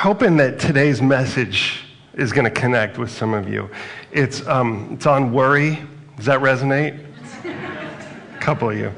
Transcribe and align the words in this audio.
hoping 0.00 0.38
that 0.38 0.58
today's 0.58 1.02
message 1.02 1.82
is 2.14 2.32
going 2.32 2.46
to 2.46 2.50
connect 2.50 2.96
with 2.96 3.10
some 3.10 3.34
of 3.34 3.46
you. 3.46 3.68
It's, 4.10 4.46
um, 4.46 4.92
it's 4.94 5.04
on 5.04 5.30
worry. 5.30 5.78
Does 6.16 6.24
that 6.24 6.40
resonate? 6.40 6.98
A 7.44 8.38
couple 8.40 8.70
of 8.70 8.78
you. 8.78 8.90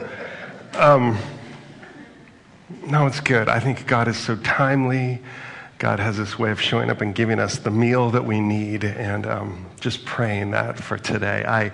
Um, 0.75 1.19
no, 2.87 3.09
it's 3.09 3.19
good. 3.19 3.49
I 3.49 3.59
think 3.59 3.85
God 3.89 4.07
is 4.07 4.17
so 4.17 4.37
timely. 4.37 5.21
God 5.79 5.99
has 5.99 6.17
this 6.17 6.39
way 6.39 6.53
of 6.53 6.61
showing 6.61 6.89
up 6.89 7.01
and 7.01 7.13
giving 7.13 7.41
us 7.41 7.59
the 7.59 7.73
meal 7.73 8.11
that 8.11 8.25
we 8.25 8.39
need, 8.39 8.85
and 8.85 9.27
um, 9.27 9.67
just 9.81 10.05
praying 10.05 10.53
that 10.53 10.79
for 10.79 10.99
today. 10.99 11.45
I 11.45 11.73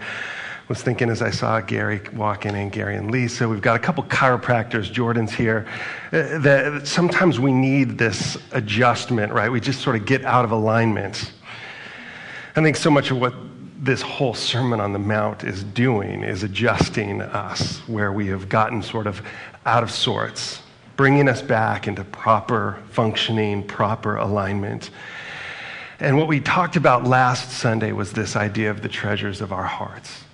was 0.68 0.82
thinking 0.82 1.08
as 1.08 1.22
I 1.22 1.30
saw 1.30 1.60
Gary 1.60 2.00
walking 2.12 2.54
in, 2.54 2.68
Gary 2.68 2.96
and 2.96 3.10
Lisa, 3.10 3.48
we've 3.48 3.62
got 3.62 3.76
a 3.76 3.78
couple 3.78 4.04
chiropractors, 4.04 4.92
Jordan's 4.92 5.32
here, 5.32 5.66
uh, 6.12 6.38
that 6.38 6.86
sometimes 6.86 7.40
we 7.40 7.52
need 7.52 7.96
this 7.96 8.36
adjustment, 8.52 9.32
right? 9.32 9.50
We 9.50 9.60
just 9.60 9.80
sort 9.80 9.96
of 9.96 10.04
get 10.04 10.24
out 10.26 10.44
of 10.44 10.50
alignment. 10.50 11.32
I 12.54 12.62
think 12.62 12.76
so 12.76 12.90
much 12.90 13.10
of 13.10 13.18
what 13.18 13.32
this 13.80 14.02
whole 14.02 14.34
Sermon 14.34 14.78
on 14.80 14.92
the 14.92 14.98
Mount 14.98 15.42
is 15.44 15.64
doing 15.64 16.22
is 16.22 16.42
adjusting 16.42 17.22
us 17.22 17.78
where 17.88 18.12
we 18.12 18.26
have 18.26 18.48
gotten 18.48 18.82
sort 18.82 19.06
of 19.06 19.22
out 19.64 19.82
of 19.82 19.90
sorts, 19.90 20.60
bringing 20.96 21.28
us 21.28 21.40
back 21.40 21.88
into 21.88 22.04
proper 22.04 22.82
functioning, 22.90 23.62
proper 23.62 24.16
alignment. 24.16 24.90
And 26.00 26.18
what 26.18 26.28
we 26.28 26.40
talked 26.40 26.76
about 26.76 27.04
last 27.04 27.52
Sunday 27.52 27.92
was 27.92 28.12
this 28.12 28.36
idea 28.36 28.70
of 28.70 28.82
the 28.82 28.88
treasures 28.88 29.40
of 29.40 29.52
our 29.52 29.64
hearts. 29.64 30.24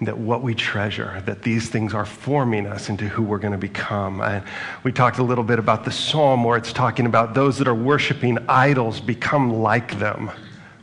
That 0.00 0.18
what 0.18 0.42
we 0.42 0.54
treasure, 0.54 1.22
that 1.26 1.42
these 1.42 1.68
things 1.68 1.94
are 1.94 2.06
forming 2.06 2.66
us 2.66 2.88
into 2.88 3.06
who 3.06 3.22
we're 3.22 3.38
going 3.38 3.52
to 3.52 3.58
become. 3.58 4.20
And 4.20 4.42
we 4.82 4.90
talked 4.90 5.18
a 5.18 5.22
little 5.22 5.44
bit 5.44 5.58
about 5.58 5.84
the 5.84 5.92
psalm 5.92 6.42
where 6.42 6.56
it's 6.56 6.72
talking 6.72 7.06
about 7.06 7.34
those 7.34 7.58
that 7.58 7.68
are 7.68 7.74
worshiping 7.74 8.38
idols 8.48 9.00
become 9.00 9.52
like 9.52 9.98
them 9.98 10.30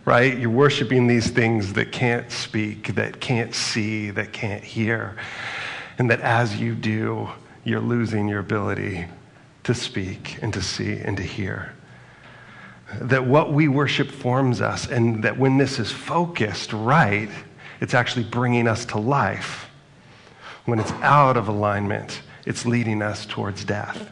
right? 0.10 0.40
You're 0.40 0.50
worshiping 0.50 1.06
these 1.06 1.30
things 1.30 1.74
that 1.74 1.92
can't 1.92 2.32
speak, 2.32 2.96
that 2.96 3.20
can't 3.20 3.54
see, 3.54 4.10
that 4.10 4.34
can't 4.34 4.64
hear. 4.64 5.16
And 6.00 6.10
that 6.10 6.22
as 6.22 6.60
you 6.60 6.74
do, 6.74 7.30
you're 7.64 7.80
losing 7.80 8.28
your 8.28 8.40
ability 8.40 9.06
to 9.66 9.74
speak 9.76 10.40
and 10.42 10.52
to 10.54 10.64
see 10.64 10.98
and 10.98 11.16
to 11.18 11.22
hear. 11.22 11.74
That 13.02 13.28
what 13.28 13.54
we 13.54 13.68
worship 13.68 14.10
forms 14.10 14.62
us, 14.62 14.88
and 14.88 15.24
that 15.24 15.38
when 15.38 15.60
this 15.60 15.78
is 15.78 15.92
focused 15.92 16.74
right, 16.74 17.30
it's 17.82 17.94
actually 17.94 18.24
bringing 18.24 18.68
us 18.68 18.86
to 18.86 19.00
life. 19.00 19.70
When 20.66 20.80
it's 20.80 20.92
out 21.02 21.38
of 21.38 21.48
alignment, 21.48 22.22
it's 22.46 22.66
leading 22.66 23.02
us 23.02 23.26
towards 23.26 23.64
death 23.64 24.12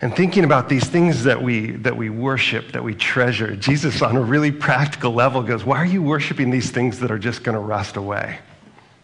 and 0.00 0.14
thinking 0.14 0.44
about 0.44 0.68
these 0.68 0.84
things 0.84 1.24
that 1.24 1.42
we, 1.42 1.72
that 1.72 1.96
we 1.96 2.08
worship, 2.08 2.72
that 2.72 2.84
we 2.84 2.94
treasure, 2.94 3.56
Jesus, 3.56 4.00
on 4.00 4.16
a 4.16 4.20
really 4.20 4.52
practical 4.52 5.12
level, 5.12 5.42
goes, 5.42 5.64
Why 5.64 5.78
are 5.78 5.86
you 5.86 6.02
worshiping 6.02 6.50
these 6.50 6.70
things 6.70 7.00
that 7.00 7.10
are 7.10 7.18
just 7.18 7.42
going 7.42 7.54
to 7.54 7.60
rust 7.60 7.96
away? 7.96 8.38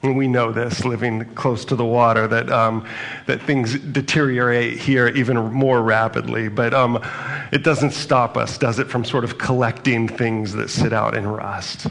And 0.02 0.16
we 0.16 0.28
know 0.28 0.52
this, 0.52 0.84
living 0.84 1.24
close 1.34 1.64
to 1.64 1.76
the 1.76 1.84
water, 1.84 2.28
that, 2.28 2.50
um, 2.52 2.86
that 3.26 3.42
things 3.42 3.76
deteriorate 3.78 4.78
here 4.78 5.08
even 5.08 5.36
more 5.36 5.82
rapidly. 5.82 6.48
But 6.48 6.74
um, 6.74 7.02
it 7.50 7.64
doesn't 7.64 7.92
stop 7.92 8.36
us, 8.36 8.58
does 8.58 8.78
it, 8.78 8.88
from 8.88 9.04
sort 9.04 9.24
of 9.24 9.38
collecting 9.38 10.06
things 10.06 10.52
that 10.52 10.68
sit 10.68 10.92
out 10.92 11.16
in 11.16 11.26
rust. 11.26 11.88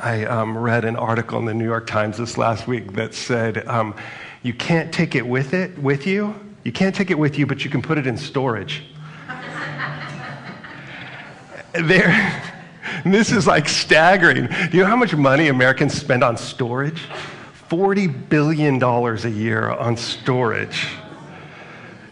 I 0.00 0.24
um, 0.24 0.56
read 0.56 0.84
an 0.84 0.96
article 0.96 1.38
in 1.38 1.46
the 1.46 1.54
New 1.54 1.64
York 1.64 1.86
Times 1.86 2.18
this 2.18 2.38
last 2.38 2.66
week 2.66 2.92
that 2.92 3.14
said, 3.14 3.66
um, 3.66 3.94
You 4.42 4.54
can't 4.54 4.92
take 4.92 5.14
it 5.14 5.26
with 5.26 5.54
it 5.54 5.78
with 5.78 6.06
you 6.06 6.34
you 6.64 6.72
can't 6.72 6.94
take 6.94 7.10
it 7.10 7.18
with 7.18 7.38
you, 7.38 7.46
but 7.46 7.64
you 7.64 7.70
can 7.70 7.80
put 7.80 7.96
it 7.96 8.06
in 8.06 8.18
storage. 8.18 8.82
there, 11.72 12.42
this 13.04 13.32
is 13.32 13.46
like 13.46 13.68
staggering. 13.68 14.46
Do 14.46 14.76
you 14.76 14.82
know 14.82 14.88
how 14.88 14.96
much 14.96 15.14
money 15.14 15.48
Americans 15.48 15.94
spend 15.94 16.22
on 16.22 16.36
storage? 16.36 17.02
$40 17.70 18.28
billion 18.28 18.82
a 18.82 19.28
year 19.28 19.70
on 19.70 19.96
storage. 19.96 20.88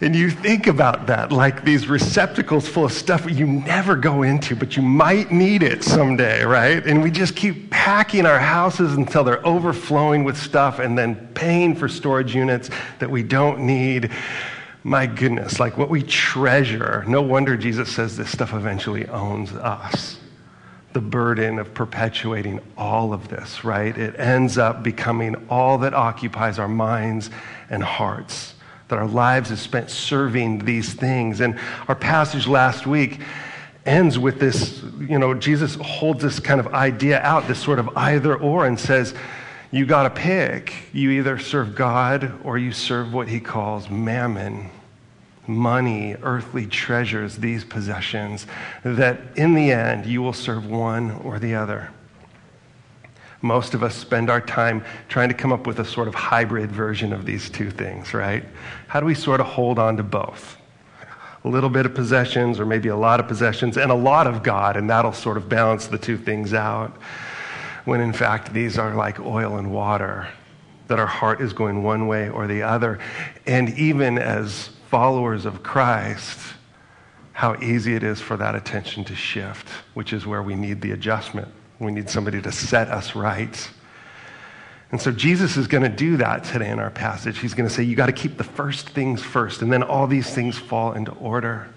And 0.01 0.15
you 0.15 0.31
think 0.31 0.69
about 0.69 1.09
that 1.09 1.33
like 1.33 1.65
these 1.65 1.89
receptacles 1.89 2.69
full 2.69 2.85
of 2.85 2.93
stuff 2.93 3.29
you 3.29 3.47
never 3.47 3.97
go 3.97 4.23
into, 4.23 4.55
but 4.55 4.77
you 4.77 4.83
might 4.83 5.33
need 5.33 5.65
it 5.65 5.83
someday, 5.83 6.45
right? 6.45 6.87
And 6.87 7.03
we 7.03 7.11
just 7.11 7.35
keep 7.35 7.71
packing 7.71 8.25
our 8.25 8.39
houses 8.39 8.95
until 8.95 9.25
they're 9.25 9.45
overflowing 9.45 10.23
with 10.23 10.37
stuff 10.37 10.79
and 10.79 10.97
then 10.97 11.17
paying 11.35 11.75
for 11.75 11.89
storage 11.89 12.33
units 12.33 12.71
that 13.01 13.11
we 13.11 13.25
don't 13.25 13.61
need. 13.61 14.13
My 14.85 15.07
goodness, 15.07 15.59
like 15.59 15.77
what 15.77 15.91
we 15.91 16.05
treasure. 16.05 17.05
No 17.09 17.21
wonder 17.21 17.57
Jesus 17.57 17.93
says 17.93 18.17
this 18.17 18.31
stuff 18.31 18.55
eventually 18.55 19.09
owns 19.09 19.53
us. 19.53 20.19
The 20.93 21.01
burden 21.01 21.59
of 21.59 21.75
perpetuating 21.75 22.61
all 22.77 23.13
of 23.13 23.29
this, 23.29 23.65
right? 23.65 23.97
It 23.99 24.19
ends 24.19 24.59
up 24.59 24.85
becoming 24.85 25.35
all 25.51 25.79
that 25.79 25.93
occupies 25.93 26.61
our 26.61 26.69
minds 26.69 27.31
and 27.69 27.83
hearts 27.83 28.55
that 28.89 28.99
our 28.99 29.07
lives 29.07 29.51
is 29.51 29.61
spent 29.61 29.91
serving 29.91 30.65
these 30.65 30.93
things. 30.95 31.41
And 31.41 31.59
our 31.89 31.95
passage 31.95 32.47
last 32.47 32.87
week 32.87 33.21
ends 33.87 34.19
with 34.19 34.41
this, 34.41 34.83
you 35.01 35.19
know, 35.19 35.35
Jesus 35.35 35.77
holds 35.77 36.23
this 36.23 36.41
kind 36.41 36.61
of 36.61 36.69
idea 36.75 37.21
out, 37.21 37.47
this 37.49 37.59
sort 37.59 37.79
of 37.79 37.89
either 37.97 38.37
or, 38.37 38.67
and 38.67 38.79
says, 38.79 39.15
you 39.71 39.85
got 39.85 40.05
to 40.05 40.11
pick. 40.11 40.73
You 40.93 41.11
either 41.13 41.39
serve 41.39 41.75
God 41.75 42.33
or 42.45 42.57
you 42.59 42.73
serve 42.73 43.13
what 43.13 43.29
he 43.29 43.41
calls 43.41 43.91
mammon 43.91 44.71
money, 45.47 46.15
earthly 46.23 46.67
treasures, 46.67 47.37
these 47.37 47.65
possessions, 47.65 48.47
that 48.85 49.19
in 49.37 49.55
the 49.55 49.73
end 49.73 50.07
you 50.07 50.21
will 50.23 50.33
serve 50.33 50.67
one 50.67 51.11
or 51.11 51.39
the 51.39 51.55
other. 51.55 51.91
Most 53.41 53.75
of 53.75 53.83
us 53.85 53.95
spend 53.95 54.31
our 54.31 54.41
time 54.41 54.85
trying 55.09 55.29
to 55.29 55.35
come 55.35 55.53
up 55.53 55.67
with 55.67 55.79
a 55.79 55.85
sort 55.85 56.09
of 56.09 56.15
hybrid 56.15 56.73
version 56.73 57.13
of 57.13 57.25
these 57.25 57.49
two 57.49 57.71
things, 57.71 58.13
right? 58.13 58.45
How 58.89 58.99
do 58.99 59.07
we 59.07 59.15
sort 59.15 59.41
of 59.41 59.47
hold 59.47 59.79
on 59.79 59.97
to 59.97 60.03
both? 60.03 60.57
A 61.45 61.49
little 61.49 61.71
bit 61.71 61.87
of 61.87 61.95
possessions, 61.95 62.59
or 62.59 62.67
maybe 62.67 62.89
a 62.89 62.97
lot 62.97 63.21
of 63.21 63.29
possessions, 63.29 63.77
and 63.77 63.93
a 63.93 63.95
lot 63.95 64.27
of 64.27 64.43
God, 64.43 64.77
and 64.77 64.91
that'll 64.91 65.13
sort 65.13 65.37
of 65.37 65.49
balance 65.49 65.87
the 65.87 65.99
two 65.99 66.19
things 66.19 66.53
out. 66.53 66.97
When 67.85 68.01
in 68.01 68.13
fact, 68.13 68.53
these 68.53 68.77
are 68.77 68.95
like 68.95 69.21
oil 69.21 69.57
and 69.57 69.73
water, 69.73 70.29
that 70.89 70.99
our 70.99 71.07
heart 71.07 71.41
is 71.41 71.53
going 71.53 71.85
one 71.85 72.09
way 72.09 72.29
or 72.29 72.49
the 72.49 72.63
other. 72.63 72.99
And 73.47 73.71
even 73.79 74.19
as 74.19 74.71
followers 74.91 75.47
of 75.47 75.63
Christ, 75.63 76.39
how 77.33 77.55
easy 77.63 77.95
it 77.95 78.03
is 78.03 78.21
for 78.21 78.37
that 78.37 78.57
attention 78.57 79.05
to 79.05 79.15
shift, 79.15 79.69
which 79.95 80.13
is 80.13 80.27
where 80.27 80.43
we 80.43 80.57
need 80.57 80.81
the 80.81 80.91
adjustment. 80.91 81.49
We 81.79 81.93
need 81.93 82.11
somebody 82.11 82.43
to 82.43 82.51
set 82.51 82.89
us 82.89 83.15
right. 83.15 83.71
And 84.91 85.01
so 85.01 85.13
Jesus 85.13 85.57
is 85.57 85.67
going 85.67 85.83
to 85.83 85.89
do 85.89 86.17
that 86.17 86.45
today 86.45 86.71
in 86.71 86.79
our 86.79 86.91
passage. 86.91 87.39
He's 87.39 87.55
going 87.55 87.69
to 87.69 87.75
say, 87.75 87.83
You 87.83 87.95
got 87.95 88.07
to 88.07 88.13
keep 88.13 88.37
the 88.37 88.45
first 88.45 88.89
things 88.91 89.23
first, 89.23 89.63
and 89.63 89.73
then 89.73 89.83
all 89.83 90.07
these 90.07 90.33
things 90.33 90.59
fall 90.59 90.93
into 90.93 91.13
order. 91.13 91.69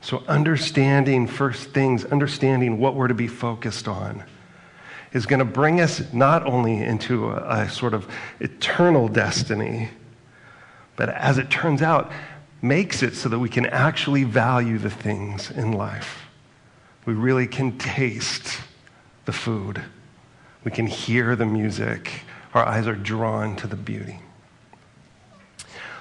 So, 0.00 0.22
understanding 0.26 1.26
first 1.26 1.70
things, 1.70 2.04
understanding 2.04 2.78
what 2.78 2.94
we're 2.94 3.08
to 3.08 3.14
be 3.14 3.28
focused 3.28 3.86
on, 3.86 4.24
is 5.12 5.24
going 5.24 5.38
to 5.38 5.44
bring 5.44 5.80
us 5.80 6.12
not 6.12 6.46
only 6.46 6.82
into 6.82 7.30
a, 7.30 7.60
a 7.60 7.70
sort 7.70 7.94
of 7.94 8.10
eternal 8.40 9.08
destiny, 9.08 9.90
but 10.96 11.08
as 11.10 11.38
it 11.38 11.50
turns 11.50 11.80
out, 11.80 12.10
makes 12.60 13.02
it 13.02 13.14
so 13.14 13.28
that 13.28 13.38
we 13.38 13.48
can 13.48 13.66
actually 13.66 14.24
value 14.24 14.78
the 14.78 14.90
things 14.90 15.50
in 15.50 15.72
life 15.72 16.23
we 17.06 17.14
really 17.14 17.46
can 17.46 17.76
taste 17.78 18.60
the 19.24 19.32
food. 19.32 19.82
We 20.64 20.70
can 20.70 20.86
hear 20.86 21.36
the 21.36 21.46
music. 21.46 22.22
Our 22.54 22.66
eyes 22.66 22.86
are 22.86 22.94
drawn 22.94 23.56
to 23.56 23.66
the 23.66 23.76
beauty. 23.76 24.20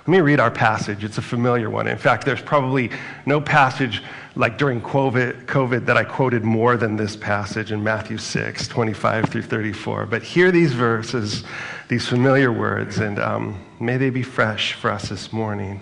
Let 0.05 0.11
me 0.11 0.19
read 0.19 0.41
our 0.41 0.51
passage. 0.51 1.05
It's 1.05 1.17
a 1.17 1.21
familiar 1.21 1.69
one. 1.69 1.87
In 1.87 1.97
fact, 1.97 2.25
there's 2.25 2.41
probably 2.41 2.91
no 3.25 3.39
passage 3.39 4.03
like 4.35 4.57
during 4.57 4.81
COVID, 4.81 5.45
COVID 5.45 5.85
that 5.85 5.95
I 5.95 6.03
quoted 6.03 6.43
more 6.43 6.75
than 6.75 6.97
this 6.97 7.15
passage 7.15 7.71
in 7.71 7.81
Matthew 7.81 8.17
6, 8.17 8.67
25 8.67 9.29
through 9.29 9.43
34. 9.43 10.07
But 10.07 10.21
hear 10.21 10.51
these 10.51 10.73
verses, 10.73 11.45
these 11.87 12.05
familiar 12.05 12.51
words, 12.51 12.97
and 12.97 13.17
um, 13.17 13.63
may 13.79 13.95
they 13.95 14.09
be 14.09 14.23
fresh 14.23 14.73
for 14.73 14.91
us 14.91 15.07
this 15.07 15.31
morning. 15.31 15.81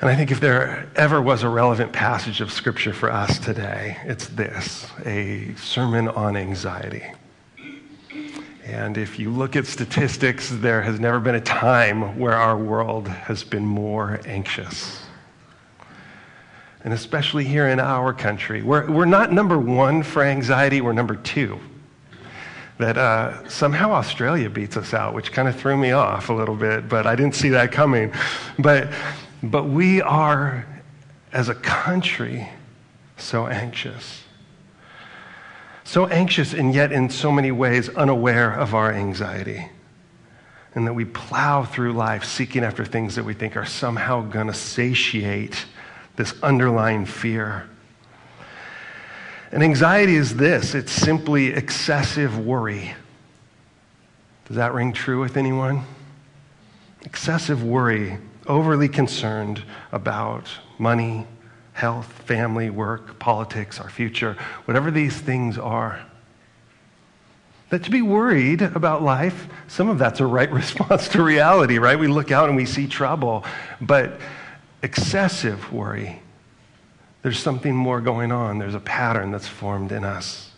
And 0.00 0.08
I 0.08 0.16
think 0.16 0.30
if 0.30 0.40
there 0.40 0.88
ever 0.96 1.20
was 1.20 1.42
a 1.42 1.48
relevant 1.50 1.92
passage 1.92 2.40
of 2.40 2.50
scripture 2.50 2.94
for 2.94 3.12
us 3.12 3.38
today, 3.38 3.98
it's 4.04 4.28
this 4.28 4.86
a 5.04 5.54
sermon 5.56 6.08
on 6.08 6.38
anxiety. 6.38 7.04
And 8.64 8.96
if 8.96 9.18
you 9.18 9.28
look 9.30 9.56
at 9.56 9.66
statistics, 9.66 10.48
there 10.48 10.80
has 10.80 10.98
never 10.98 11.20
been 11.20 11.34
a 11.34 11.40
time 11.40 12.18
where 12.18 12.32
our 12.32 12.56
world 12.56 13.08
has 13.08 13.44
been 13.44 13.66
more 13.66 14.20
anxious. 14.24 15.02
And 16.82 16.94
especially 16.94 17.44
here 17.44 17.68
in 17.68 17.78
our 17.78 18.14
country, 18.14 18.62
we're, 18.62 18.90
we're 18.90 19.04
not 19.04 19.34
number 19.34 19.58
one 19.58 20.02
for 20.02 20.22
anxiety, 20.22 20.80
we're 20.80 20.94
number 20.94 21.16
two. 21.16 21.60
That 22.78 22.96
uh, 22.96 23.46
somehow 23.50 23.92
Australia 23.92 24.48
beats 24.48 24.78
us 24.78 24.94
out, 24.94 25.12
which 25.12 25.30
kind 25.30 25.46
of 25.46 25.56
threw 25.56 25.76
me 25.76 25.90
off 25.90 26.30
a 26.30 26.32
little 26.32 26.56
bit, 26.56 26.88
but 26.88 27.06
I 27.06 27.14
didn't 27.14 27.34
see 27.34 27.50
that 27.50 27.70
coming. 27.70 28.14
But, 28.58 28.90
but 29.42 29.64
we 29.64 30.02
are, 30.02 30.66
as 31.32 31.48
a 31.48 31.54
country, 31.54 32.48
so 33.16 33.46
anxious 33.46 34.22
so 35.90 36.06
anxious 36.06 36.54
and 36.54 36.72
yet 36.72 36.92
in 36.92 37.10
so 37.10 37.32
many 37.32 37.50
ways 37.50 37.88
unaware 37.88 38.52
of 38.52 38.76
our 38.76 38.92
anxiety. 38.92 39.68
And 40.72 40.86
that 40.86 40.94
we 40.94 41.04
plow 41.04 41.64
through 41.64 41.94
life 41.94 42.24
seeking 42.24 42.62
after 42.62 42.84
things 42.84 43.16
that 43.16 43.24
we 43.24 43.34
think 43.34 43.56
are 43.56 43.64
somehow 43.64 44.22
going 44.22 44.46
to 44.46 44.54
satiate 44.54 45.66
this 46.14 46.32
underlying 46.44 47.06
fear. 47.06 47.68
And 49.50 49.64
anxiety 49.64 50.14
is 50.14 50.36
this 50.36 50.76
it's 50.76 50.92
simply 50.92 51.48
excessive 51.48 52.38
worry. 52.38 52.94
Does 54.46 54.58
that 54.58 54.72
ring 54.72 54.92
true 54.92 55.20
with 55.20 55.36
anyone? 55.36 55.82
Excessive 57.04 57.64
worry, 57.64 58.18
overly 58.50 58.88
concerned 58.88 59.62
about 59.92 60.50
money, 60.76 61.26
health, 61.72 62.06
family, 62.26 62.68
work, 62.68 63.18
politics, 63.18 63.80
our 63.80 63.88
future, 63.88 64.36
whatever 64.64 64.90
these 64.90 65.16
things 65.16 65.56
are. 65.56 66.00
That 67.70 67.84
to 67.84 67.90
be 67.90 68.02
worried 68.02 68.60
about 68.60 69.02
life, 69.02 69.46
some 69.68 69.88
of 69.88 69.98
that's 69.98 70.18
a 70.18 70.26
right 70.26 70.50
response 70.62 71.08
to 71.10 71.22
reality, 71.22 71.78
right? 71.78 71.98
We 71.98 72.08
look 72.08 72.32
out 72.32 72.48
and 72.48 72.56
we 72.56 72.66
see 72.66 72.88
trouble. 72.88 73.44
But 73.80 74.20
excessive 74.82 75.72
worry, 75.72 76.20
there's 77.22 77.38
something 77.38 77.74
more 77.74 78.00
going 78.00 78.32
on. 78.32 78.58
There's 78.58 78.74
a 78.74 78.80
pattern 78.80 79.30
that's 79.30 79.46
formed 79.46 79.92
in 79.92 80.02
us, 80.02 80.50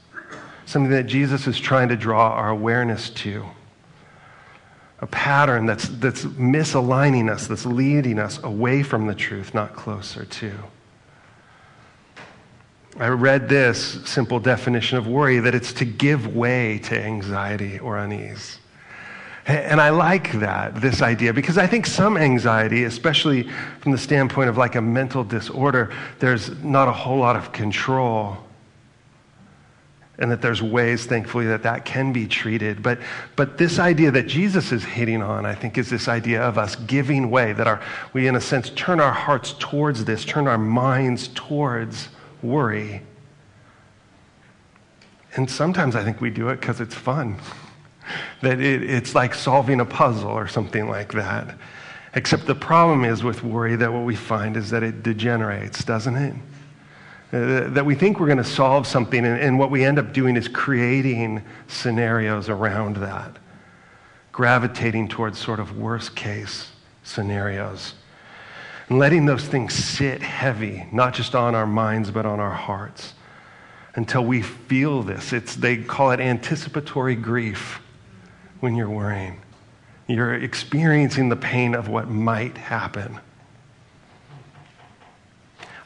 something 0.65 0.91
that 0.93 1.05
Jesus 1.05 1.47
is 1.47 1.61
trying 1.61 1.91
to 1.91 1.97
draw 1.97 2.31
our 2.31 2.49
awareness 2.49 3.11
to. 3.11 3.45
A 5.02 5.06
pattern 5.08 5.66
that's, 5.66 5.88
that's 5.88 6.25
misaligning 6.25 7.28
us, 7.28 7.49
that's 7.49 7.66
leading 7.66 8.19
us 8.19 8.43
away 8.43 8.82
from 8.82 9.06
the 9.06 9.14
truth, 9.14 9.52
not 9.52 9.75
closer 9.75 10.25
to. 10.25 10.52
I 12.99 13.08
read 13.08 13.49
this 13.49 14.00
simple 14.04 14.38
definition 14.38 14.99
of 14.99 15.06
worry 15.06 15.40
that 15.40 15.54
it's 15.54 15.72
to 15.75 15.84
give 15.84 16.34
way 16.34 16.78
to 16.84 16.99
anxiety 16.99 17.78
or 17.78 17.99
unease. 17.99 18.58
And 19.44 19.81
I 19.81 19.90
like 19.90 20.32
that, 20.34 20.81
this 20.81 21.02
idea, 21.02 21.32
because 21.32 21.58
I 21.58 21.66
think 21.66 21.87
some 21.87 22.16
anxiety, 22.16 22.84
especially 22.84 23.50
from 23.81 23.90
the 23.90 23.99
standpoint 23.99 24.50
of 24.50 24.56
like 24.56 24.76
a 24.76 24.81
mental 24.81 25.25
disorder, 25.25 25.93
there's 26.20 26.50
not 26.62 26.87
a 26.87 26.93
whole 26.93 27.19
lot 27.19 27.34
of 27.34 27.50
control. 27.50 28.37
And 30.23 30.31
that 30.31 30.41
there's 30.41 30.63
ways, 30.63 31.05
thankfully, 31.05 31.47
that 31.49 31.65
that 31.65 31.85
can 31.85 32.13
be 32.13 32.29
treated. 32.29 32.81
But, 32.81 33.01
but 33.35 33.59
this 33.59 33.81
idea 33.81 34.13
that 34.13 34.29
Jesus 34.29 34.71
is 34.71 34.85
hitting 34.85 35.21
on, 35.21 35.45
I 35.45 35.55
think, 35.55 35.77
is 35.77 35.91
this 35.91 36.07
idea 36.07 36.41
of 36.41 36.57
us 36.57 36.77
giving 36.77 37.29
way, 37.29 37.53
that 37.53 37.67
our, 37.67 37.83
we, 38.13 38.29
in 38.29 38.37
a 38.37 38.41
sense, 38.41 38.71
turn 38.71 39.01
our 39.01 39.13
hearts 39.13 39.57
towards 39.59 40.05
this, 40.05 40.25
turn 40.25 40.47
our 40.47 40.57
minds 40.57 41.29
towards 41.35 42.09
worry. 42.41 43.03
And 45.35 45.51
sometimes 45.51 45.97
I 45.97 46.05
think 46.05 46.21
we 46.21 46.31
do 46.31 46.51
it 46.51 46.61
because 46.61 46.81
it's 46.81 46.95
fun. 46.95 47.39
that 48.43 48.61
it, 48.61 48.85
it's 48.85 49.17
like 49.17 49.35
solving 49.35 49.81
a 49.81 49.85
puzzle 49.85 50.31
or 50.31 50.47
something 50.47 50.89
like 50.89 51.13
that. 51.15 51.57
Except 52.15 52.47
the 52.47 52.55
problem 52.55 53.05
is 53.05 53.25
with 53.25 53.43
worry 53.43 53.75
that 53.77 53.93
what 53.93 54.05
we 54.05 54.15
find 54.15 54.57
is 54.57 54.71
that 54.71 54.85
it 54.85 55.03
degenerates, 55.03 55.83
doesn't 55.85 56.15
it? 56.15 56.37
Uh, 57.32 57.69
that 57.70 57.87
we 57.87 57.94
think 57.94 58.20
we're 58.20 58.26
going 58.26 58.37
to 58.37 58.44
solve 58.44 58.87
something, 58.87 59.25
and, 59.25 59.40
and 59.40 59.58
what 59.58 59.70
we 59.70 59.84
end 59.84 59.99
up 59.99 60.12
doing 60.12 60.37
is 60.37 60.49
creating 60.49 61.43
scenarios 61.67 62.50
around 62.50 62.96
that, 62.96 63.38
gravitating 64.32 65.08
towards 65.08 65.38
sort 65.38 65.58
of 65.58 65.79
worst 65.79 66.14
case 66.14 66.70
scenarios 67.02 67.94
and 68.93 68.99
letting 68.99 69.25
those 69.25 69.46
things 69.46 69.73
sit 69.73 70.20
heavy, 70.20 70.87
not 70.93 71.14
just 71.14 71.34
on 71.34 71.55
our 71.55 71.67
minds, 71.67 72.11
but 72.11 72.26
on 72.26 72.38
our 72.38 72.52
hearts 72.52 73.14
until 73.94 74.23
we 74.23 74.43
feel 74.43 75.02
this. 75.02 75.33
It's, 75.33 75.57
they 75.57 75.78
call 75.78 76.11
it 76.11 76.21
anticipatory 76.21 77.14
grief 77.14 77.80
when 78.61 78.75
you're 78.75 78.90
worrying. 78.90 79.40
You're 80.07 80.35
experiencing 80.35 81.30
the 81.30 81.37
pain 81.37 81.75
of 81.75 81.88
what 81.88 82.09
might 82.09 82.59
happen. 82.59 83.18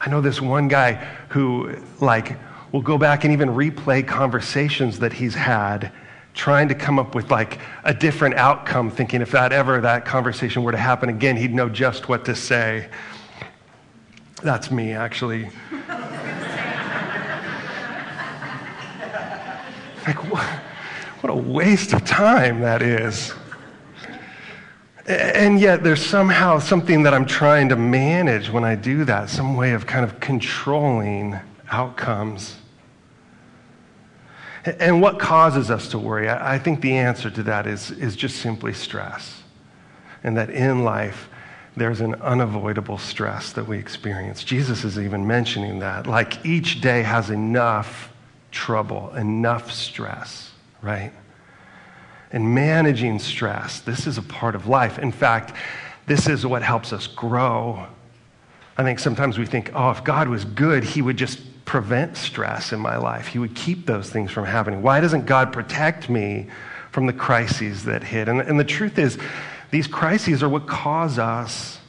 I 0.07 0.09
know 0.09 0.21
this 0.21 0.39
one 0.39 0.69
guy 0.69 1.05
who, 1.27 1.75
like, 1.99 2.37
will 2.71 2.81
go 2.81 2.97
back 2.97 3.25
and 3.25 3.33
even 3.33 3.49
replay 3.49 4.07
conversations 4.07 4.99
that 4.99 5.11
he's 5.11 5.35
had 5.35 5.91
trying 6.33 6.69
to 6.69 6.75
come 6.75 6.97
up 6.97 7.13
with 7.13 7.29
like 7.29 7.59
a 7.83 7.93
different 7.93 8.35
outcome, 8.35 8.89
thinking 8.89 9.21
if 9.21 9.31
that 9.31 9.51
ever 9.51 9.81
that 9.81 10.05
conversation 10.05 10.63
were 10.63 10.71
to 10.71 10.77
happen 10.77 11.09
again, 11.09 11.35
he'd 11.35 11.53
know 11.53 11.67
just 11.67 12.07
what 12.07 12.23
to 12.23 12.33
say. 12.35 12.87
That's 14.41 14.71
me, 14.71 14.93
actually. 14.93 15.49
like, 20.07 20.31
what, 20.31 20.45
what 21.19 21.33
a 21.33 21.35
waste 21.35 21.91
of 21.91 22.05
time 22.05 22.61
that 22.61 22.81
is. 22.81 23.33
And 25.07 25.59
yet, 25.59 25.83
there's 25.83 26.05
somehow 26.05 26.59
something 26.59 27.03
that 27.03 27.13
I'm 27.13 27.25
trying 27.25 27.69
to 27.69 27.77
manage 27.77 28.49
when 28.49 28.65
I 28.65 28.75
do 28.75 29.05
that, 29.05 29.29
some 29.29 29.55
way 29.55 29.71
of 29.71 29.87
kind 29.87 30.03
of 30.03 30.19
controlling 30.19 31.39
outcomes. 31.69 32.57
And 34.65 35.01
what 35.01 35.17
causes 35.17 35.71
us 35.71 35.87
to 35.89 35.99
worry? 35.99 36.29
I 36.29 36.59
think 36.59 36.81
the 36.81 36.97
answer 36.97 37.29
to 37.29 37.43
that 37.43 37.67
is, 37.67 37.91
is 37.91 38.17
just 38.17 38.41
simply 38.41 38.73
stress. 38.73 39.43
And 40.23 40.35
that 40.35 40.49
in 40.49 40.83
life, 40.83 41.29
there's 41.77 42.01
an 42.01 42.15
unavoidable 42.15 42.97
stress 42.97 43.53
that 43.53 43.65
we 43.65 43.77
experience. 43.77 44.43
Jesus 44.43 44.83
is 44.83 44.99
even 44.99 45.25
mentioning 45.25 45.79
that. 45.79 46.05
Like 46.05 46.45
each 46.45 46.81
day 46.81 47.01
has 47.03 47.29
enough 47.29 48.11
trouble, 48.51 49.13
enough 49.15 49.71
stress, 49.71 50.51
right? 50.81 51.13
And 52.31 52.53
managing 52.53 53.19
stress, 53.19 53.79
this 53.79 54.05
is 54.05 54.17
a 54.17 54.21
part 54.21 54.55
of 54.55 54.67
life. 54.67 54.99
In 54.99 55.11
fact, 55.11 55.53
this 56.07 56.27
is 56.27 56.45
what 56.45 56.61
helps 56.61 56.91
us 56.91 57.07
grow. 57.07 57.87
I 58.77 58.83
think 58.83 58.99
sometimes 58.99 59.37
we 59.37 59.45
think, 59.45 59.71
oh, 59.73 59.91
if 59.91 60.03
God 60.03 60.27
was 60.27 60.45
good, 60.45 60.83
he 60.83 61.01
would 61.01 61.17
just 61.17 61.39
prevent 61.65 62.15
stress 62.15 62.71
in 62.71 62.79
my 62.79 62.97
life. 62.97 63.27
He 63.27 63.39
would 63.39 63.55
keep 63.55 63.85
those 63.85 64.09
things 64.09 64.31
from 64.31 64.45
happening. 64.45 64.81
Why 64.81 64.99
doesn't 64.99 65.25
God 65.25 65.51
protect 65.51 66.09
me 66.09 66.47
from 66.91 67.07
the 67.07 67.13
crises 67.13 67.85
that 67.85 68.03
hit? 68.03 68.29
And, 68.29 68.39
and 68.41 68.59
the 68.59 68.63
truth 68.63 68.97
is, 68.97 69.17
these 69.71 69.87
crises 69.87 70.43
are 70.43 70.49
what 70.49 70.67
cause 70.67 71.19
us 71.19 71.79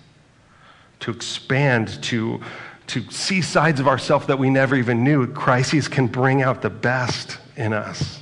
to 1.01 1.11
expand, 1.13 2.03
to, 2.05 2.41
to 2.89 3.09
see 3.11 3.41
sides 3.41 3.79
of 3.79 3.87
ourselves 3.87 4.27
that 4.27 4.39
we 4.39 4.51
never 4.51 4.75
even 4.75 5.05
knew. 5.05 5.27
Crises 5.29 5.87
can 5.87 6.09
bring 6.09 6.43
out 6.43 6.63
the 6.63 6.71
best 6.71 7.39
in 7.57 7.73
us. 7.73 8.21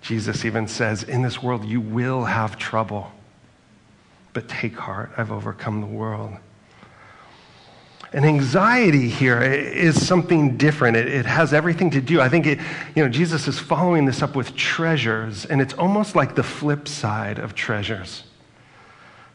Jesus 0.00 0.44
even 0.44 0.66
says, 0.66 1.02
In 1.02 1.22
this 1.22 1.42
world 1.42 1.64
you 1.64 1.80
will 1.80 2.24
have 2.24 2.58
trouble, 2.58 3.12
but 4.32 4.48
take 4.48 4.76
heart, 4.76 5.10
I've 5.16 5.32
overcome 5.32 5.80
the 5.80 5.86
world. 5.86 6.34
And 8.12 8.24
anxiety 8.24 9.08
here 9.08 9.40
is 9.40 10.04
something 10.04 10.56
different. 10.56 10.96
It, 10.96 11.06
it, 11.06 11.26
has 11.26 11.52
everything 11.52 11.90
to 11.90 12.00
do. 12.00 12.20
I 12.20 12.28
think 12.28 12.44
it, 12.44 12.58
you 12.96 13.04
know, 13.04 13.08
Jesus 13.08 13.46
is 13.46 13.58
following 13.58 14.04
this 14.04 14.20
up 14.20 14.34
with 14.34 14.56
treasures, 14.56 15.44
and 15.44 15.60
it's 15.60 15.74
almost 15.74 16.16
like 16.16 16.34
the 16.34 16.42
flip 16.42 16.88
side 16.88 17.38
of 17.38 17.54
treasures. 17.54 18.24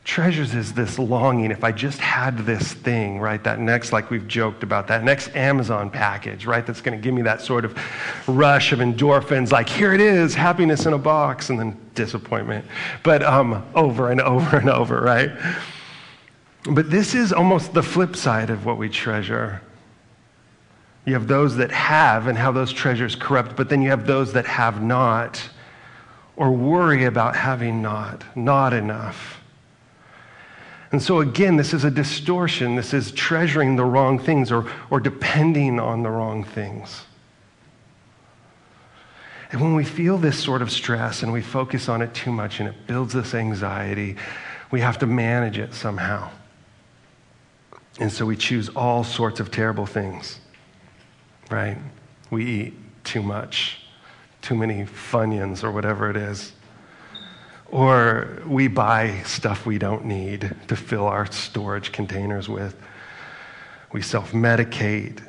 Treasures 0.06 0.54
is 0.54 0.72
this 0.72 1.00
longing. 1.00 1.50
If 1.50 1.64
I 1.64 1.72
just 1.72 1.98
had 1.98 2.38
this 2.46 2.74
thing, 2.74 3.20
right? 3.20 3.44
That 3.44 3.60
next, 3.60 3.92
like 3.92 4.12
we've 4.12 4.28
joked 4.28 4.62
about, 4.62 4.88
that 4.88 5.04
next 5.04 5.36
Amazon 5.36 5.90
package, 5.90 6.46
right? 6.46 6.64
That's 6.64 6.80
going 6.80 6.96
to 6.96 7.04
give 7.04 7.16
me 7.16 7.24
that 7.24 7.42
sort 7.42 7.66
of 7.66 7.76
rush 8.28 8.72
of 8.72 8.80
endorphins, 8.80 9.52
like 9.52 9.68
here 9.68 9.94
it 9.94 10.02
is, 10.02 10.36
happiness 10.36 10.86
in 10.86 10.94
a 10.94 10.98
box, 11.00 11.50
and 11.50 11.60
then 11.60 11.76
disappointment. 11.96 12.66
But 13.02 13.24
um, 13.24 13.66
over 13.74 14.12
and 14.12 14.22
over 14.36 14.58
and 14.58 14.70
over, 14.70 15.02
right? 15.02 15.32
But 16.70 16.92
this 16.92 17.16
is 17.16 17.34
almost 17.34 17.74
the 17.74 17.84
flip 17.84 18.16
side 18.16 18.52
of 18.52 18.64
what 18.64 18.78
we 18.78 18.90
treasure. 18.90 19.60
You 21.06 21.14
have 21.14 21.28
those 21.28 21.56
that 21.56 21.72
have 21.72 22.28
and 22.28 22.38
how 22.38 22.52
those 22.52 22.72
treasures 22.72 23.16
corrupt, 23.16 23.56
but 23.56 23.70
then 23.70 23.82
you 23.82 23.90
have 23.90 24.06
those 24.06 24.34
that 24.34 24.46
have 24.46 24.84
not 24.84 25.50
or 26.36 26.52
worry 26.52 27.06
about 27.06 27.36
having 27.36 27.82
not, 27.82 28.24
not 28.38 28.72
enough. 28.72 29.42
And 30.96 31.04
so, 31.04 31.20
again, 31.20 31.58
this 31.58 31.74
is 31.74 31.84
a 31.84 31.92
distortion. 31.92 32.78
This 32.78 32.94
is 32.94 33.12
treasuring 33.12 33.76
the 33.76 33.84
wrong 33.84 34.18
things 34.18 34.50
or, 34.50 34.66
or 34.90 35.02
depending 35.02 35.78
on 35.78 36.04
the 36.04 36.10
wrong 36.10 36.46
things. 36.46 37.04
And 39.52 39.60
when 39.60 39.76
we 39.76 39.84
feel 39.84 40.18
this 40.18 40.42
sort 40.42 40.62
of 40.62 40.72
stress 40.72 41.22
and 41.22 41.34
we 41.34 41.42
focus 41.42 41.90
on 41.90 42.02
it 42.02 42.14
too 42.14 42.32
much 42.32 42.62
and 42.62 42.70
it 42.70 42.88
builds 42.88 43.12
this 43.12 43.34
anxiety, 43.34 44.16
we 44.72 44.80
have 44.80 44.98
to 45.00 45.06
manage 45.06 45.58
it 45.58 45.74
somehow. 45.74 46.30
And 48.00 48.10
so 48.10 48.26
we 48.26 48.38
choose 48.38 48.70
all 48.70 49.04
sorts 49.04 49.42
of 49.42 49.52
terrible 49.52 49.86
things, 49.86 50.40
right? 51.52 51.78
We 52.30 52.46
eat 52.46 52.74
too 53.04 53.22
much, 53.22 53.82
too 54.42 54.56
many 54.56 54.86
Funyuns 54.86 55.62
or 55.62 55.74
whatever 55.74 56.10
it 56.10 56.16
is. 56.16 56.54
Or 57.72 58.42
we 58.48 58.68
buy 58.68 59.22
stuff 59.24 59.66
we 59.66 59.78
don't 59.78 60.06
need 60.06 60.56
to 60.68 60.76
fill 60.76 61.08
our 61.08 61.30
storage 61.32 61.92
containers 61.92 62.48
with. 62.48 62.76
We 63.92 64.02
self 64.02 64.32
medicate. 64.32 65.22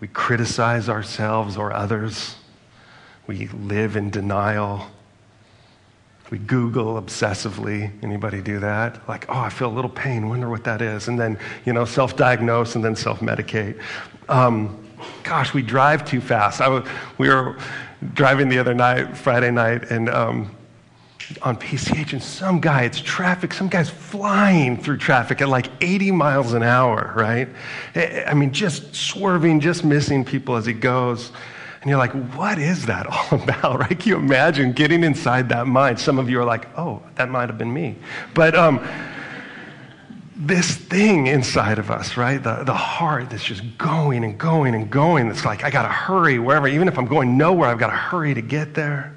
We 0.00 0.08
criticize 0.08 0.88
ourselves 0.88 1.56
or 1.56 1.72
others. 1.72 2.36
We 3.26 3.48
live 3.48 3.96
in 3.96 4.10
denial. 4.10 4.86
We 6.30 6.38
Google 6.38 7.00
obsessively. 7.00 7.90
Anybody 8.02 8.40
do 8.40 8.58
that? 8.60 9.06
Like, 9.08 9.26
oh, 9.28 9.38
I 9.38 9.50
feel 9.50 9.68
a 9.68 9.74
little 9.74 9.90
pain. 9.90 10.28
Wonder 10.28 10.48
what 10.48 10.64
that 10.64 10.82
is. 10.82 11.08
And 11.08 11.18
then, 11.18 11.38
you 11.64 11.72
know, 11.72 11.84
self-diagnose 11.84 12.74
and 12.74 12.84
then 12.84 12.96
self-medicate. 12.96 13.80
Um, 14.28 14.84
gosh, 15.22 15.54
we 15.54 15.62
drive 15.62 16.04
too 16.04 16.20
fast. 16.20 16.60
I 16.60 16.82
we 17.18 17.28
were 17.28 17.56
driving 18.14 18.48
the 18.48 18.58
other 18.58 18.74
night, 18.74 19.16
Friday 19.16 19.50
night, 19.50 19.90
and 19.90 20.08
um, 20.08 20.54
on 21.42 21.56
PCH, 21.56 22.12
and 22.12 22.22
some 22.22 22.60
guy, 22.60 22.82
it's 22.82 23.00
traffic, 23.00 23.52
some 23.52 23.68
guy's 23.68 23.90
flying 23.90 24.76
through 24.76 24.98
traffic 24.98 25.40
at 25.40 25.48
like 25.48 25.70
80 25.80 26.10
miles 26.10 26.52
an 26.52 26.62
hour, 26.62 27.12
right? 27.16 27.48
I 28.26 28.34
mean, 28.34 28.52
just 28.52 28.94
swerving, 28.94 29.60
just 29.60 29.84
missing 29.84 30.24
people 30.24 30.56
as 30.56 30.66
he 30.66 30.72
goes. 30.72 31.30
And 31.80 31.90
you're 31.90 31.98
like, 31.98 32.12
what 32.34 32.58
is 32.58 32.86
that 32.86 33.06
all 33.06 33.42
about, 33.42 33.78
right? 33.78 33.98
Can 33.98 34.08
you 34.08 34.16
imagine 34.16 34.72
getting 34.72 35.04
inside 35.04 35.50
that 35.50 35.66
mind? 35.66 36.00
Some 36.00 36.18
of 36.18 36.30
you 36.30 36.40
are 36.40 36.44
like, 36.44 36.66
oh, 36.78 37.02
that 37.16 37.28
might 37.28 37.48
have 37.48 37.58
been 37.58 37.72
me. 37.72 37.96
But 38.32 38.54
um, 38.54 38.86
this 40.36 40.74
thing 40.74 41.26
inside 41.26 41.78
of 41.78 41.90
us, 41.90 42.16
right? 42.16 42.42
The, 42.42 42.64
the 42.64 42.74
heart 42.74 43.30
that's 43.30 43.44
just 43.44 43.62
going 43.78 44.24
and 44.24 44.38
going 44.38 44.74
and 44.74 44.90
going. 44.90 45.28
It's 45.28 45.44
like, 45.44 45.62
I 45.62 45.70
got 45.70 45.82
to 45.82 45.88
hurry 45.88 46.38
wherever, 46.38 46.66
even 46.66 46.88
if 46.88 46.98
I'm 46.98 47.06
going 47.06 47.36
nowhere, 47.36 47.68
I've 47.68 47.78
got 47.78 47.90
to 47.90 47.96
hurry 47.96 48.34
to 48.34 48.42
get 48.42 48.74
there. 48.74 49.16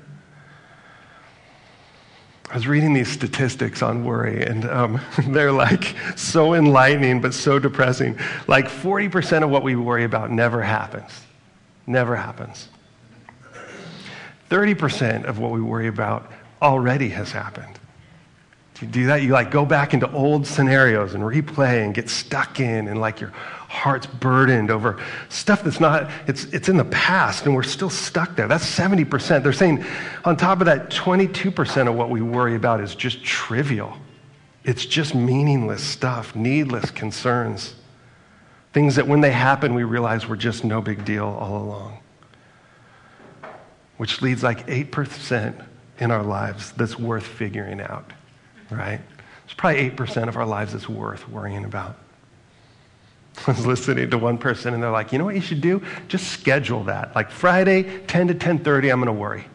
I 2.50 2.56
was 2.56 2.66
reading 2.66 2.94
these 2.94 3.10
statistics 3.10 3.82
on 3.82 4.06
worry, 4.06 4.46
and 4.46 4.66
um, 4.66 5.02
they're 5.28 5.52
like 5.52 5.96
so 6.16 6.54
enlightening 6.54 7.20
but 7.20 7.34
so 7.34 7.60
depressing. 7.60 8.18
Like 8.48 8.66
40% 8.66 9.44
of 9.44 9.50
what 9.50 9.64
we 9.64 9.76
worry 9.76 10.06
about 10.06 10.32
never 10.32 10.62
happens. 10.62 11.12
Never 11.86 12.16
happens. 12.16 12.70
30% 14.50 15.26
of 15.26 15.40
what 15.40 15.52
we 15.52 15.62
worry 15.62 15.88
about 15.88 16.32
already 16.62 17.10
has 17.10 17.32
happened. 17.32 17.80
Do 18.76 18.86
you 18.86 18.92
do 18.92 19.08
that? 19.08 19.24
You 19.24 19.30
like 19.30 19.52
go 19.52 19.66
back 19.66 19.94
into 19.94 20.10
old 20.12 20.48
scenarios 20.48 21.16
and 21.16 21.24
replay 21.24 21.84
and 21.84 21.94
get 21.94 22.10
stuck 22.10 22.60
in 22.60 22.88
and 22.88 23.02
like 23.02 23.20
your 23.20 23.34
heart's 23.68 24.08
burdened 24.08 24.72
over 24.72 25.04
stuff 25.30 25.64
that's 25.64 25.80
not, 25.80 26.10
it's, 26.26 26.46
it's 26.46 26.70
in 26.70 26.78
the 26.78 26.86
past 26.86 27.46
and 27.46 27.54
we're 27.54 27.64
still 27.64 27.90
stuck 27.90 28.36
there. 28.36 28.48
That's 28.48 28.66
70%. 28.66 29.44
They're 29.44 29.54
saying 29.54 29.86
on 30.24 30.38
top 30.38 30.62
of 30.62 30.66
that, 30.66 30.90
22% 30.90 31.88
of 31.88 31.96
what 31.96 32.10
we 32.10 32.22
worry 32.22 32.56
about 32.56 32.82
is 32.82 32.96
just 32.96 33.24
trivial. 33.24 33.98
It's 34.64 34.86
just 34.86 35.16
meaningless 35.16 35.84
stuff, 35.84 36.36
needless 36.36 36.92
concerns. 36.92 37.76
Things 38.74 38.96
that 38.96 39.08
when 39.08 39.22
they 39.22 39.32
happen, 39.32 39.74
we 39.74 39.84
realize 39.84 40.28
were 40.28 40.38
just 40.38 40.64
no 40.64 40.82
big 40.82 41.04
deal 41.04 41.26
all 41.26 41.62
along. 41.62 42.00
Which 43.98 44.22
leads 44.22 44.44
like 44.44 44.68
8% 44.68 45.66
in 46.00 46.12
our 46.12 46.24
lives 46.24 46.72
that's 46.74 46.98
worth 46.98 47.26
figuring 47.26 47.82
out, 47.82 48.14
right? 48.70 49.02
It's 49.46 49.54
probably 49.54 49.90
8% 49.90 50.28
of 50.28 50.38
our 50.38 50.46
lives 50.46 50.74
that's 50.74 50.88
worth 50.88 51.28
worrying 51.30 51.66
about. 51.66 51.98
Was 53.48 53.66
listening 53.66 54.10
to 54.10 54.18
one 54.18 54.38
person 54.38 54.74
and 54.74 54.82
they're 54.82 54.92
like, 54.92 55.12
you 55.12 55.20
know 55.20 55.26
what 55.26 55.36
you 55.36 55.42
should 55.42 55.62
do? 55.62 55.82
Just 56.08 56.28
schedule 56.28 56.84
that. 56.86 57.16
Like 57.16 57.30
Friday, 57.30 58.00
10 58.08 58.30
to 58.30 58.34
10:30, 58.34 58.92
I'm 58.92 59.02
going 59.02 59.06
to 59.06 59.14
worry. 59.14 59.46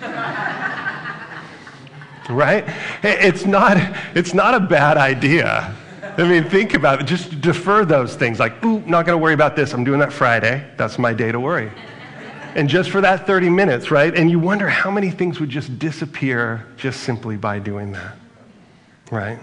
right? 2.28 2.64
It's 3.02 3.44
not, 3.46 3.76
it's 4.14 4.34
not 4.34 4.54
a 4.54 4.60
bad 4.60 4.96
idea. 4.96 5.74
I 6.02 6.24
mean, 6.24 6.44
think 6.44 6.74
about 6.74 7.00
it. 7.00 7.06
Just 7.06 7.40
defer 7.40 7.84
those 7.84 8.14
things. 8.14 8.38
Like, 8.38 8.62
ooh, 8.64 8.80
not 8.80 9.06
going 9.06 9.18
to 9.18 9.22
worry 9.22 9.34
about 9.34 9.56
this. 9.56 9.72
I'm 9.72 9.84
doing 9.84 10.00
that 10.00 10.12
Friday. 10.12 10.64
That's 10.76 10.98
my 10.98 11.14
day 11.14 11.32
to 11.32 11.40
worry. 11.40 11.70
And 12.54 12.68
just 12.68 12.90
for 12.90 13.00
that 13.00 13.26
30 13.26 13.48
minutes, 13.48 13.90
right? 13.90 14.14
And 14.14 14.30
you 14.30 14.38
wonder 14.38 14.68
how 14.68 14.90
many 14.90 15.10
things 15.10 15.40
would 15.40 15.48
just 15.48 15.78
disappear 15.78 16.66
just 16.76 17.00
simply 17.00 17.36
by 17.36 17.58
doing 17.58 17.92
that, 17.92 18.16
right? 19.10 19.38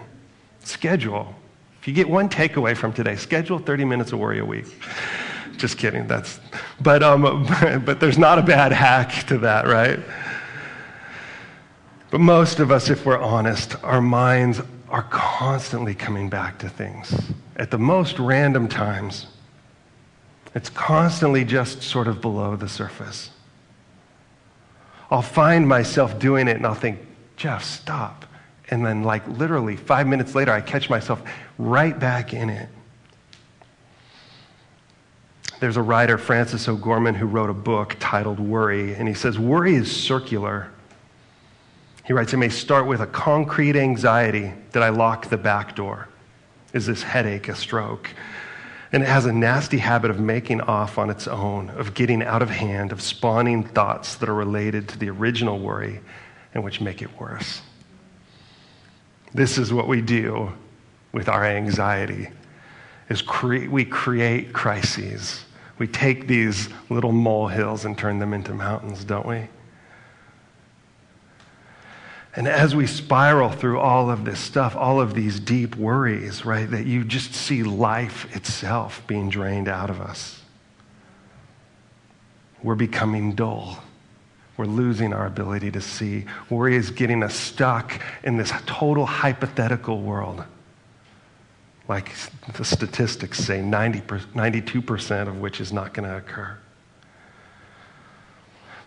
Schedule. 0.59 1.33
If 1.81 1.87
you 1.87 1.93
get 1.93 2.09
one 2.09 2.29
takeaway 2.29 2.75
from 2.75 2.91
today, 2.93 3.15
schedule 3.15 3.59
30 3.59 3.85
minutes 3.85 4.11
of 4.11 4.19
worry 4.19 4.39
a 4.39 4.45
week. 4.45 4.65
Just 5.57 5.77
kidding. 5.77 6.07
That's, 6.07 6.39
but, 6.81 7.03
um, 7.03 7.45
but 7.85 7.99
there's 7.99 8.17
not 8.17 8.39
a 8.39 8.41
bad 8.41 8.71
hack 8.71 9.25
to 9.27 9.37
that, 9.39 9.65
right? 9.65 9.99
But 12.11 12.21
most 12.21 12.59
of 12.59 12.71
us, 12.71 12.89
if 12.89 13.05
we're 13.05 13.19
honest, 13.19 13.81
our 13.83 14.01
minds 14.01 14.61
are 14.89 15.03
constantly 15.03 15.93
coming 15.93 16.29
back 16.29 16.57
to 16.59 16.69
things 16.69 17.31
at 17.55 17.71
the 17.71 17.77
most 17.77 18.17
random 18.19 18.67
times. 18.67 19.27
It's 20.55 20.69
constantly 20.69 21.45
just 21.45 21.83
sort 21.83 22.07
of 22.07 22.21
below 22.21 22.55
the 22.55 22.67
surface. 22.67 23.29
I'll 25.11 25.21
find 25.21 25.67
myself 25.67 26.19
doing 26.19 26.47
it 26.47 26.57
and 26.57 26.65
I'll 26.65 26.73
think, 26.73 26.99
Jeff, 27.35 27.63
stop. 27.63 28.25
And 28.69 28.85
then, 28.85 29.03
like, 29.03 29.27
literally 29.27 29.75
five 29.75 30.07
minutes 30.07 30.35
later, 30.35 30.51
I 30.51 30.61
catch 30.61 30.89
myself 30.89 31.21
right 31.57 31.97
back 31.97 32.33
in 32.33 32.49
it. 32.49 32.69
There's 35.59 35.75
a 35.75 35.81
writer, 35.81 36.17
Francis 36.17 36.67
O'Gorman, 36.69 37.15
who 37.15 37.25
wrote 37.25 37.49
a 37.49 37.53
book 37.53 37.97
titled 37.99 38.39
Worry, 38.39 38.95
and 38.95 39.07
he 39.07 39.13
says, 39.13 39.37
Worry 39.37 39.75
is 39.75 39.91
circular. 39.91 40.71
He 42.05 42.13
writes, 42.13 42.33
It 42.33 42.37
may 42.37 42.49
start 42.49 42.87
with 42.87 43.01
a 43.01 43.07
concrete 43.07 43.75
anxiety 43.75 44.53
that 44.71 44.83
I 44.83 44.89
lock 44.89 45.29
the 45.29 45.37
back 45.37 45.75
door. 45.75 46.07
Is 46.71 46.85
this 46.85 47.03
headache 47.03 47.49
a 47.49 47.55
stroke? 47.55 48.09
And 48.91 49.03
it 49.03 49.09
has 49.09 49.25
a 49.25 49.33
nasty 49.33 49.79
habit 49.79 50.09
of 50.09 50.19
making 50.19 50.61
off 50.61 50.97
on 50.97 51.09
its 51.09 51.27
own, 51.27 51.69
of 51.71 51.93
getting 51.93 52.23
out 52.23 52.41
of 52.41 52.49
hand, 52.49 52.91
of 52.91 53.01
spawning 53.01 53.63
thoughts 53.63 54.15
that 54.15 54.29
are 54.29 54.33
related 54.33 54.87
to 54.89 54.97
the 54.97 55.09
original 55.09 55.59
worry 55.59 55.99
and 56.53 56.63
which 56.63 56.81
make 56.81 57.01
it 57.01 57.19
worse. 57.19 57.61
This 59.33 59.57
is 59.57 59.71
what 59.71 59.87
we 59.87 60.01
do 60.01 60.51
with 61.11 61.29
our 61.29 61.45
anxiety 61.45 62.29
is 63.09 63.21
cre- 63.21 63.67
we 63.67 63.85
create 63.85 64.53
crises. 64.53 65.43
We 65.77 65.87
take 65.87 66.27
these 66.27 66.69
little 66.89 67.11
molehills 67.11 67.85
and 67.85 67.97
turn 67.97 68.19
them 68.19 68.33
into 68.33 68.53
mountains, 68.53 69.03
don't 69.03 69.25
we? 69.25 69.47
And 72.35 72.47
as 72.47 72.75
we 72.75 72.85
spiral 72.85 73.49
through 73.49 73.79
all 73.79 74.11
of 74.11 74.23
this 74.23 74.39
stuff, 74.39 74.75
all 74.75 75.01
of 75.01 75.15
these 75.15 75.39
deep 75.39 75.75
worries, 75.75 76.45
right, 76.45 76.69
that 76.69 76.85
you 76.85 77.03
just 77.03 77.33
see 77.33 77.63
life 77.63 78.33
itself 78.35 79.01
being 79.07 79.29
drained 79.29 79.67
out 79.67 79.89
of 79.89 79.99
us. 79.99 80.41
We're 82.61 82.75
becoming 82.75 83.33
dull. 83.33 83.83
We're 84.59 84.65
losing 84.65 85.13
our 85.13 85.25
ability 85.25 85.71
to 85.71 85.79
see. 85.79 86.25
Worry 86.49 86.75
is 86.75 86.91
getting 86.91 87.23
us 87.23 87.33
stuck 87.33 88.03
in 88.25 88.35
this 88.35 88.51
total 88.65 89.05
hypothetical 89.05 90.01
world. 90.01 90.43
Like 91.87 92.11
the 92.57 92.65
statistics 92.65 93.39
say, 93.39 93.61
90 93.61 94.01
92% 94.01 95.29
of 95.29 95.39
which 95.39 95.61
is 95.61 95.71
not 95.71 95.93
going 95.93 96.09
to 96.09 96.17
occur. 96.17 96.57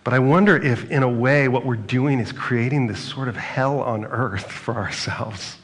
But 0.04 0.12
I 0.12 0.18
wonder 0.18 0.58
if, 0.58 0.90
in 0.90 1.02
a 1.02 1.08
way, 1.08 1.48
what 1.48 1.64
we're 1.64 1.76
doing 1.76 2.20
is 2.20 2.32
creating 2.32 2.88
this 2.88 3.00
sort 3.00 3.28
of 3.28 3.36
hell 3.36 3.80
on 3.80 4.04
earth 4.04 4.52
for 4.52 4.74
ourselves. 4.74 5.56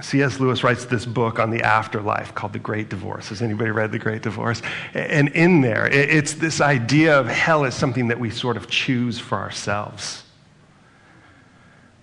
C.S. 0.00 0.40
Lewis 0.40 0.64
writes 0.64 0.86
this 0.86 1.04
book 1.04 1.38
on 1.38 1.50
the 1.50 1.62
afterlife 1.62 2.34
called 2.34 2.54
The 2.54 2.58
Great 2.58 2.88
Divorce. 2.88 3.28
Has 3.28 3.42
anybody 3.42 3.70
read 3.70 3.92
The 3.92 3.98
Great 3.98 4.22
Divorce? 4.22 4.62
And 4.94 5.28
in 5.28 5.60
there, 5.60 5.86
it's 5.86 6.34
this 6.34 6.60
idea 6.60 7.18
of 7.18 7.26
hell 7.26 7.64
as 7.64 7.74
something 7.74 8.08
that 8.08 8.18
we 8.18 8.30
sort 8.30 8.56
of 8.56 8.70
choose 8.70 9.18
for 9.18 9.36
ourselves. 9.36 10.22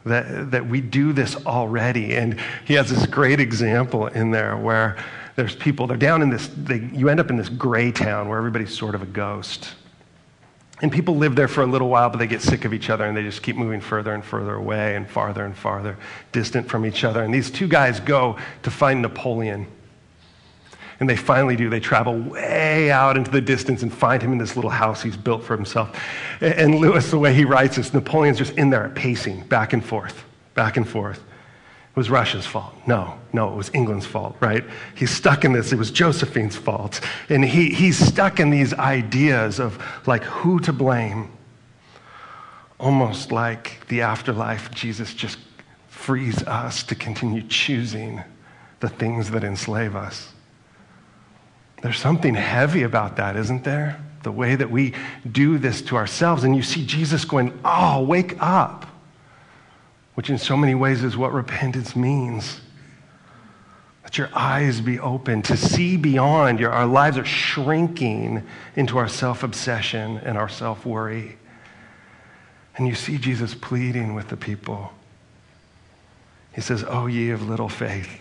That, 0.06 0.52
that 0.52 0.68
we 0.68 0.82
do 0.82 1.14
this 1.14 1.36
already. 1.46 2.16
And 2.16 2.40
he 2.66 2.76
has 2.76 2.90
this 2.90 3.06
great 3.06 3.40
example 3.40 4.08
in 4.08 4.32
there 4.32 4.56
where 4.56 4.98
there's 5.36 5.56
people, 5.56 5.88
they're 5.88 5.98
down 5.98 6.22
in 6.22 6.30
this, 6.30 6.48
they, 6.56 6.90
you 6.94 7.10
end 7.10 7.20
up 7.20 7.30
in 7.30 7.38
this 7.38 7.50
gray 7.50 7.92
town 7.92 8.30
where 8.30 8.38
everybody's 8.38 8.76
sort 8.76 8.94
of 8.94 9.02
a 9.02 9.08
ghost. 9.08 9.74
And 10.82 10.92
people 10.92 11.18
live 11.18 11.36
there 11.36 11.50
for 11.50 11.62
a 11.62 11.66
little 11.66 11.90
while, 11.90 12.10
but 12.10 12.20
they 12.20 12.28
get 12.28 12.42
sick 12.42 12.64
of 12.64 12.74
each 12.74 12.90
other 12.90 13.06
and 13.06 13.16
they 13.16 13.24
just 13.24 13.42
keep 13.42 13.58
moving 13.58 13.82
further 13.82 14.14
and 14.14 14.24
further 14.24 14.56
away 14.56 14.96
and 14.96 15.10
farther 15.10 15.44
and 15.44 15.56
farther 15.56 15.98
distant 16.32 16.70
from 16.70 16.86
each 16.86 17.04
other. 17.04 17.24
And 17.24 17.34
these 17.34 17.52
two 17.52 17.68
guys 17.68 18.00
go 18.00 18.38
to 18.64 18.72
find 18.72 19.02
Napoleon. 19.02 19.68
And 21.02 21.10
they 21.10 21.16
finally 21.16 21.56
do. 21.56 21.70
They 21.70 21.80
travel 21.80 22.18
way 22.18 22.92
out 22.92 23.18
into 23.18 23.32
the 23.32 23.42
distance 23.42 23.84
and 23.84 23.94
find 23.94 24.22
him 24.22 24.34
in 24.34 24.38
this 24.38 24.56
little 24.56 24.70
house 24.70 25.02
he's 25.02 25.16
built 25.16 25.44
for 25.44 25.56
himself. 25.56 25.98
And 26.42 26.76
Lewis, 26.76 27.10
the 27.10 27.20
way 27.20 27.34
he 27.34 27.46
writes 27.46 27.78
this, 27.78 27.94
Napoleon's 27.94 28.38
just 28.38 28.54
in 28.58 28.70
there 28.70 28.90
pacing 28.90 29.42
back 29.48 29.72
and 29.72 29.84
forth, 29.84 30.26
back 30.56 30.76
and 30.76 30.88
forth 30.88 31.22
was 31.96 32.10
Russia's 32.10 32.46
fault. 32.46 32.74
No, 32.88 33.18
no, 33.34 33.52
it 33.52 33.56
was 33.56 33.72
England's 33.74 34.06
fault, 34.06 34.36
right? 34.40 34.64
He's 34.96 35.12
stuck 35.12 35.44
in 35.44 35.54
this. 35.54 35.74
It 35.74 35.78
was 35.78 35.92
Josephine's 35.92 36.56
fault. 36.56 37.02
And 37.30 37.44
he, 37.44 37.72
he's 37.72 37.98
stuck 37.98 38.40
in 38.40 38.50
these 38.50 38.74
ideas 38.74 39.60
of 39.60 39.84
like 40.08 40.24
who 40.24 40.60
to 40.62 40.74
blame. 40.74 41.32
Almost 42.80 43.32
like 43.32 43.86
the 43.90 44.02
afterlife, 44.02 44.72
Jesus 44.72 45.14
just 45.14 45.38
frees 45.88 46.42
us 46.44 46.84
to 46.84 46.96
continue 46.96 47.42
choosing 47.42 48.24
the 48.80 48.90
things 48.90 49.32
that 49.32 49.44
enslave 49.44 49.96
us. 49.96 50.32
There's 51.82 52.00
something 52.00 52.36
heavy 52.36 52.84
about 52.84 53.18
that, 53.18 53.36
isn't 53.36 53.64
there? 53.64 54.02
The 54.24 54.32
way 54.32 54.56
that 54.56 54.70
we 54.70 54.94
do 55.30 55.58
this 55.58 55.82
to 55.84 55.98
ourselves. 55.98 56.44
And 56.44 56.56
you 56.56 56.64
see 56.64 56.86
Jesus 56.86 57.26
going, 57.26 57.58
Oh, 57.66 58.04
wake 58.04 58.36
up 58.40 58.89
which 60.20 60.30
in 60.30 60.38
so 60.38 60.58
many 60.58 60.76
ways 60.76 61.02
is 61.02 61.16
what 61.16 61.32
repentance 61.32 61.96
means. 61.96 62.60
Let 64.04 64.18
your 64.18 64.30
eyes 64.34 64.82
be 64.82 65.00
open 65.00 65.42
to 65.44 65.56
see 65.56 65.96
beyond. 65.96 66.60
Your, 66.60 66.72
our 66.72 66.86
lives 66.86 67.18
are 67.18 67.24
shrinking 67.24 68.46
into 68.76 68.98
our 68.98 69.08
self 69.08 69.44
obsession 69.44 70.18
and 70.18 70.38
our 70.38 70.50
self 70.50 70.86
worry. 70.86 71.38
And 72.76 72.86
you 72.86 72.96
see 72.96 73.18
Jesus 73.18 73.56
pleading 73.56 74.14
with 74.14 74.28
the 74.28 74.36
people. 74.36 74.92
He 76.54 76.60
says, 76.60 76.84
Oh, 76.86 77.08
ye 77.08 77.30
of 77.30 77.48
little 77.48 77.70
faith, 77.70 78.20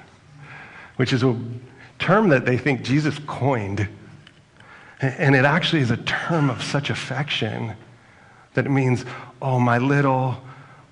which 0.98 1.12
is 1.12 1.24
a 1.24 1.36
term 1.98 2.28
that 2.28 2.46
they 2.46 2.58
think 2.58 2.82
Jesus 2.82 3.18
coined. 3.26 3.88
And 5.00 5.34
it 5.34 5.44
actually 5.44 5.82
is 5.82 5.90
a 5.90 5.96
term 5.96 6.48
of 6.48 6.62
such 6.62 6.90
affection 6.90 7.74
that 8.54 8.66
it 8.66 8.70
means, 8.70 9.04
Oh, 9.42 9.58
my 9.58 9.78
little 9.78 10.44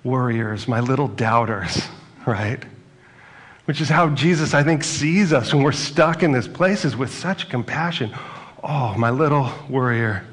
worriers, 0.07 0.67
my 0.67 0.79
little 0.79 1.07
doubters, 1.07 1.83
right? 2.25 2.63
Which 3.65 3.81
is 3.81 3.89
how 3.89 4.09
Jesus, 4.09 4.53
I 4.53 4.63
think, 4.63 4.83
sees 4.83 5.33
us 5.33 5.53
when 5.53 5.61
we're 5.61 5.73
stuck 5.73 6.23
in 6.23 6.31
this 6.31 6.47
place 6.47 6.85
is 6.85 6.95
with 6.95 7.13
such 7.13 7.49
compassion. 7.49 8.15
Oh, 8.63 8.95
my 8.97 9.09
little 9.09 9.51
worrier. 9.69 10.25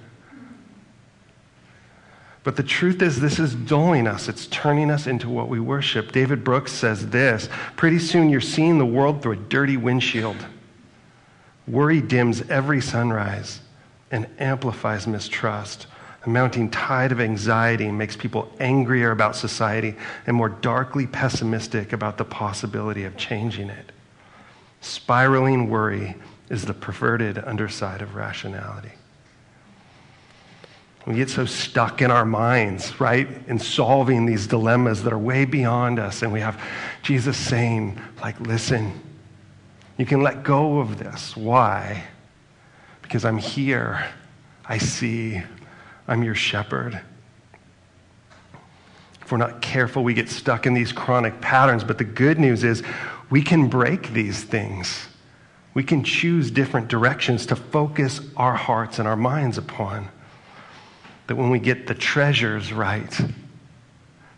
But 2.44 2.56
the 2.56 2.62
truth 2.62 3.02
is, 3.02 3.18
this 3.18 3.38
is 3.38 3.54
dulling 3.54 4.06
us. 4.06 4.28
It's 4.28 4.46
turning 4.46 4.90
us 4.90 5.06
into 5.06 5.28
what 5.28 5.48
we 5.48 5.58
worship. 5.58 6.12
David 6.12 6.44
Brooks 6.44 6.72
says 6.72 7.08
this 7.08 7.48
Pretty 7.74 7.98
soon 7.98 8.28
you're 8.28 8.40
seeing 8.40 8.78
the 8.78 8.86
world 8.86 9.22
through 9.22 9.32
a 9.32 9.36
dirty 9.36 9.78
windshield. 9.78 10.36
Worry 11.66 12.02
dims 12.02 12.42
every 12.50 12.82
sunrise 12.82 13.60
and 14.10 14.26
amplifies 14.38 15.06
mistrust. 15.06 15.86
A 16.24 16.28
mounting 16.28 16.70
tide 16.70 17.12
of 17.12 17.20
anxiety 17.20 17.90
makes 17.90 18.16
people 18.16 18.50
angrier 18.58 19.10
about 19.10 19.36
society 19.36 19.94
and 20.26 20.34
more 20.34 20.48
darkly 20.48 21.06
pessimistic 21.06 21.92
about 21.92 22.16
the 22.16 22.24
possibility 22.24 23.04
of 23.04 23.16
changing 23.16 23.68
it. 23.68 23.92
Spiraling 24.80 25.68
worry 25.68 26.14
is 26.48 26.64
the 26.64 26.74
perverted 26.74 27.38
underside 27.38 28.00
of 28.00 28.14
rationality. 28.14 28.92
We 31.06 31.16
get 31.16 31.28
so 31.28 31.44
stuck 31.44 32.00
in 32.00 32.10
our 32.10 32.24
minds, 32.24 32.98
right, 32.98 33.28
in 33.46 33.58
solving 33.58 34.24
these 34.24 34.46
dilemmas 34.46 35.02
that 35.02 35.12
are 35.12 35.18
way 35.18 35.44
beyond 35.44 35.98
us. 35.98 36.22
And 36.22 36.32
we 36.32 36.40
have 36.40 36.58
Jesus 37.02 37.36
saying, 37.36 38.00
like, 38.22 38.40
listen, 38.40 38.98
you 39.98 40.06
can 40.06 40.22
let 40.22 40.42
go 40.42 40.78
of 40.80 40.98
this. 40.98 41.36
Why? 41.36 42.04
Because 43.02 43.26
I'm 43.26 43.36
here. 43.36 44.06
I 44.64 44.78
see. 44.78 45.42
I'm 46.06 46.22
your 46.22 46.34
shepherd. 46.34 47.00
If 49.22 49.32
we're 49.32 49.38
not 49.38 49.62
careful, 49.62 50.04
we 50.04 50.12
get 50.12 50.28
stuck 50.28 50.66
in 50.66 50.74
these 50.74 50.92
chronic 50.92 51.40
patterns. 51.40 51.82
But 51.82 51.98
the 51.98 52.04
good 52.04 52.38
news 52.38 52.62
is 52.62 52.82
we 53.30 53.42
can 53.42 53.68
break 53.68 54.12
these 54.12 54.44
things. 54.44 55.06
We 55.72 55.82
can 55.82 56.04
choose 56.04 56.50
different 56.50 56.88
directions 56.88 57.46
to 57.46 57.56
focus 57.56 58.20
our 58.36 58.54
hearts 58.54 58.98
and 58.98 59.08
our 59.08 59.16
minds 59.16 59.56
upon. 59.56 60.08
That 61.26 61.36
when 61.36 61.48
we 61.48 61.58
get 61.58 61.86
the 61.86 61.94
treasures 61.94 62.70
right, 62.70 63.18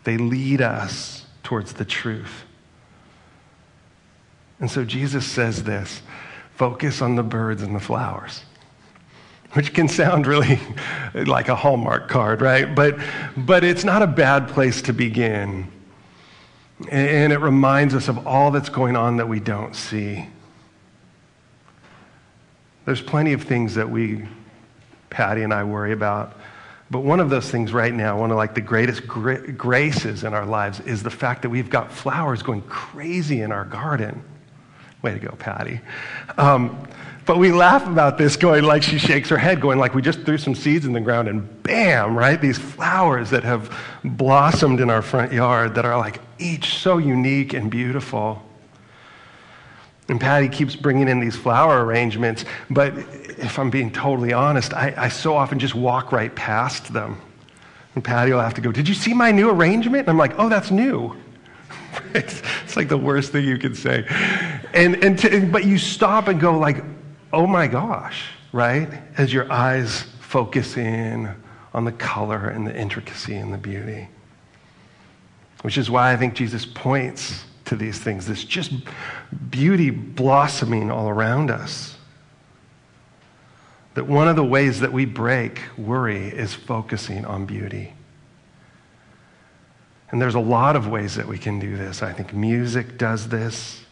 they 0.05 0.17
lead 0.17 0.63
us 0.63 1.27
towards 1.43 1.73
the 1.73 1.85
truth. 1.85 2.45
And 4.61 4.71
so 4.71 4.85
Jesus 4.85 5.27
says 5.27 5.65
this 5.65 6.01
focus 6.55 7.03
on 7.03 7.17
the 7.17 7.23
birds 7.23 7.63
and 7.63 7.75
the 7.75 7.81
flowers 7.81 8.43
which 9.57 9.73
can 9.73 9.89
sound 9.89 10.27
really 10.27 10.61
like 11.15 11.49
a 11.49 11.57
Hallmark 11.57 12.09
card, 12.09 12.43
right? 12.43 12.75
But, 12.75 12.99
but 13.39 13.65
it's 13.65 13.85
not 13.85 14.03
a 14.03 14.07
bad 14.07 14.49
place 14.49 14.83
to 14.83 14.93
begin. 14.93 15.73
And 16.91 17.33
it 17.33 17.41
reminds 17.41 17.95
us 17.95 18.09
of 18.09 18.27
all 18.27 18.51
that's 18.51 18.69
going 18.69 18.97
on 18.97 19.17
that 19.17 19.27
we 19.27 19.41
don't 19.41 19.75
see. 19.75 20.29
There's 22.85 23.01
plenty 23.01 23.33
of 23.33 23.45
things 23.45 23.77
that 23.77 23.89
we, 23.89 24.29
Patty 25.09 25.43
and 25.43 25.55
I, 25.55 25.65
worry 25.65 25.93
about. 25.93 26.39
But 26.91 27.01
one 27.01 27.19
of 27.19 27.31
those 27.31 27.51
things 27.51 27.73
right 27.73 27.95
now, 27.95 28.21
one 28.21 28.31
of 28.31 28.37
like 28.37 28.55
the 28.55 28.61
greatest 28.61 29.07
gra- 29.07 29.53
graces 29.53 30.23
in 30.23 30.35
our 30.35 30.45
lives, 30.45 30.81
is 30.81 31.03
the 31.03 31.11
fact 31.11 31.43
that 31.43 31.49
we've 31.49 31.71
got 31.71 31.91
flowers 31.91 32.43
going 32.43 32.61
crazy 32.63 33.41
in 33.41 33.53
our 33.53 33.65
garden. 33.65 34.23
Way 35.07 35.15
to 35.15 35.21
go, 35.21 35.37
Patty. 35.39 35.81
Um, 36.37 36.85
but 37.27 37.39
we 37.39 37.53
laugh 37.53 37.87
about 37.87 38.19
this 38.19 38.35
going 38.35 38.65
like 38.65 38.83
she 38.83 38.99
shakes 38.99 39.29
her 39.29 39.39
head, 39.39 39.61
going 39.61 39.79
like 39.79 39.95
we 39.95 40.03
just 40.03 40.23
threw 40.23 40.37
some 40.37 40.57
seeds 40.57 40.85
in 40.85 40.93
the 40.93 41.01
ground 41.01 41.29
and 41.29 41.63
bam, 41.63 42.19
right? 42.19 42.41
These 42.41 42.59
flowers 42.59 43.31
that 43.31 43.45
have 43.45 43.73
blossomed 44.03 44.81
in 44.81 44.91
our 44.91 45.03
front 45.03 45.33
yard 45.33 45.77
that 45.77 45.85
are 45.85 45.97
like 45.97 46.21
each 46.41 46.79
so 46.79 46.99
unique 46.99 47.53
and 47.53 47.71
beautiful. 47.71 48.43
And 50.09 50.21
Patty 50.21 50.49
keeps 50.49 50.75
bringing 50.75 51.07
in 51.07 51.21
these 51.21 51.37
flower 51.37 51.85
arrangements, 51.85 52.45
but 52.69 52.93
if 53.39 53.61
I'm 53.61 53.71
being 53.71 53.93
totally 53.93 54.33
honest, 54.33 54.75
I, 54.75 54.93
I 54.97 55.09
so 55.09 55.37
often 55.37 55.61
just 55.61 55.77
walk 55.77 56.11
right 56.11 56.35
past 56.35 56.93
them. 56.93 57.21
And 57.95 58.03
Patty 58.03 58.33
will 58.33 58.41
have 58.41 58.55
to 58.55 58.61
go, 58.61 58.73
Did 58.73 58.89
you 58.89 58.95
see 58.95 59.15
my 59.15 59.31
new 59.31 59.51
arrangement? 59.51 60.01
And 60.01 60.09
I'm 60.09 60.19
like, 60.19 60.37
Oh, 60.37 60.49
that's 60.49 60.73
new. 60.73 61.17
it's, 62.15 62.43
it's, 62.65 62.77
like 62.77 62.89
the 62.89 62.99
worst 62.99 63.33
thing 63.33 63.45
you 63.45 63.59
can 63.59 63.75
say. 63.75 64.05
And, 64.77 65.03
and 65.03 65.19
to, 65.21 65.47
but 65.47 65.65
you 65.65 65.79
stop 65.79 66.29
and 66.29 66.39
go 66.39 66.59
like, 66.59 66.85
oh 67.33 67.47
my 67.47 67.67
gosh, 67.67 68.27
right? 68.53 68.89
As 69.17 69.33
your 69.33 69.51
eyes 69.51 70.05
focus 70.21 70.77
in 70.77 71.35
on 71.73 71.85
the 71.85 71.93
color 71.93 72.49
and 72.49 72.67
the 72.67 72.79
intricacy 72.79 73.37
and 73.37 73.53
the 73.53 73.59
beauty. 73.59 74.09
Which 75.63 75.79
is 75.79 75.91
why 75.91 76.13
I 76.13 76.17
think 76.17 76.35
Jesus 76.35 76.67
points 76.67 77.45
to 77.65 77.75
these 77.75 77.99
things, 77.99 78.27
this 78.27 78.45
just 78.45 78.73
beauty 79.51 79.91
blossoming 79.91 80.91
all 80.91 81.09
around 81.09 81.51
us. 81.51 81.97
That 83.95 84.07
one 84.07 84.29
of 84.29 84.37
the 84.37 84.45
ways 84.45 84.81
that 84.81 84.93
we 84.93 85.07
break 85.07 85.63
worry 85.79 86.27
is 86.27 86.53
focusing 86.53 87.25
on 87.25 87.47
beauty. 87.47 87.95
And 90.11 90.21
there's 90.21 90.35
a 90.35 90.41
lot 90.41 90.77
of 90.77 90.87
ways 90.87 91.17
that 91.17 91.27
we 91.27 91.39
can 91.39 91.59
do 91.59 91.79
this. 91.79 92.03
I 92.03 92.13
think 92.13 92.35
music 92.35 92.99
does 92.99 93.29
this, 93.29 93.86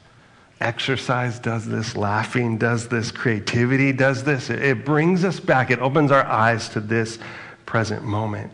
exercise 0.61 1.39
does 1.39 1.67
this, 1.67 1.97
laughing 1.97 2.59
does 2.59 2.89
this, 2.89 3.11
creativity 3.11 3.93
does 3.93 4.25
this. 4.25 4.51
It 4.51 4.85
brings 4.85 5.25
us 5.25 5.41
back, 5.41 5.71
it 5.71 5.79
opens 5.79 6.11
our 6.11 6.25
eyes 6.25 6.69
to 6.71 6.81
this 6.81 7.19
present 7.67 8.05
moment. 8.05 8.53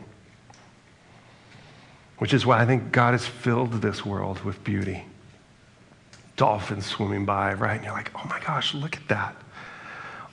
Which 2.19 2.35
is 2.35 2.45
why 2.45 2.61
I 2.61 2.67
think 2.67 2.93
God 2.93 3.13
has 3.13 3.27
filled 3.27 3.81
this 3.81 4.05
world 4.05 4.41
with 4.41 4.63
beauty. 4.63 5.05
Dolphins 6.37 6.87
swimming 6.87 7.25
by, 7.25 7.55
right? 7.55 7.77
And 7.77 7.85
you're 7.85 7.95
like, 7.95 8.11
oh 8.15 8.27
my 8.29 8.41
gosh, 8.41 8.75
look 8.75 8.97
at 8.97 9.09
that. 9.09 9.37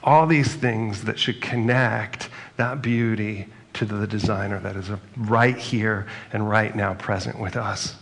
All 0.02 0.26
these 0.26 0.54
things 0.54 1.04
that 1.04 1.18
should 1.18 1.40
connect 1.40 2.28
that 2.56 2.82
beauty 2.82 3.48
to 3.74 3.84
the 3.84 4.06
designer 4.06 4.58
that 4.60 4.76
is 4.76 4.90
right 5.16 5.56
here 5.56 6.06
and 6.32 6.48
right 6.48 6.74
now 6.74 6.94
present 6.94 7.38
with 7.38 7.56
us. 7.56 7.94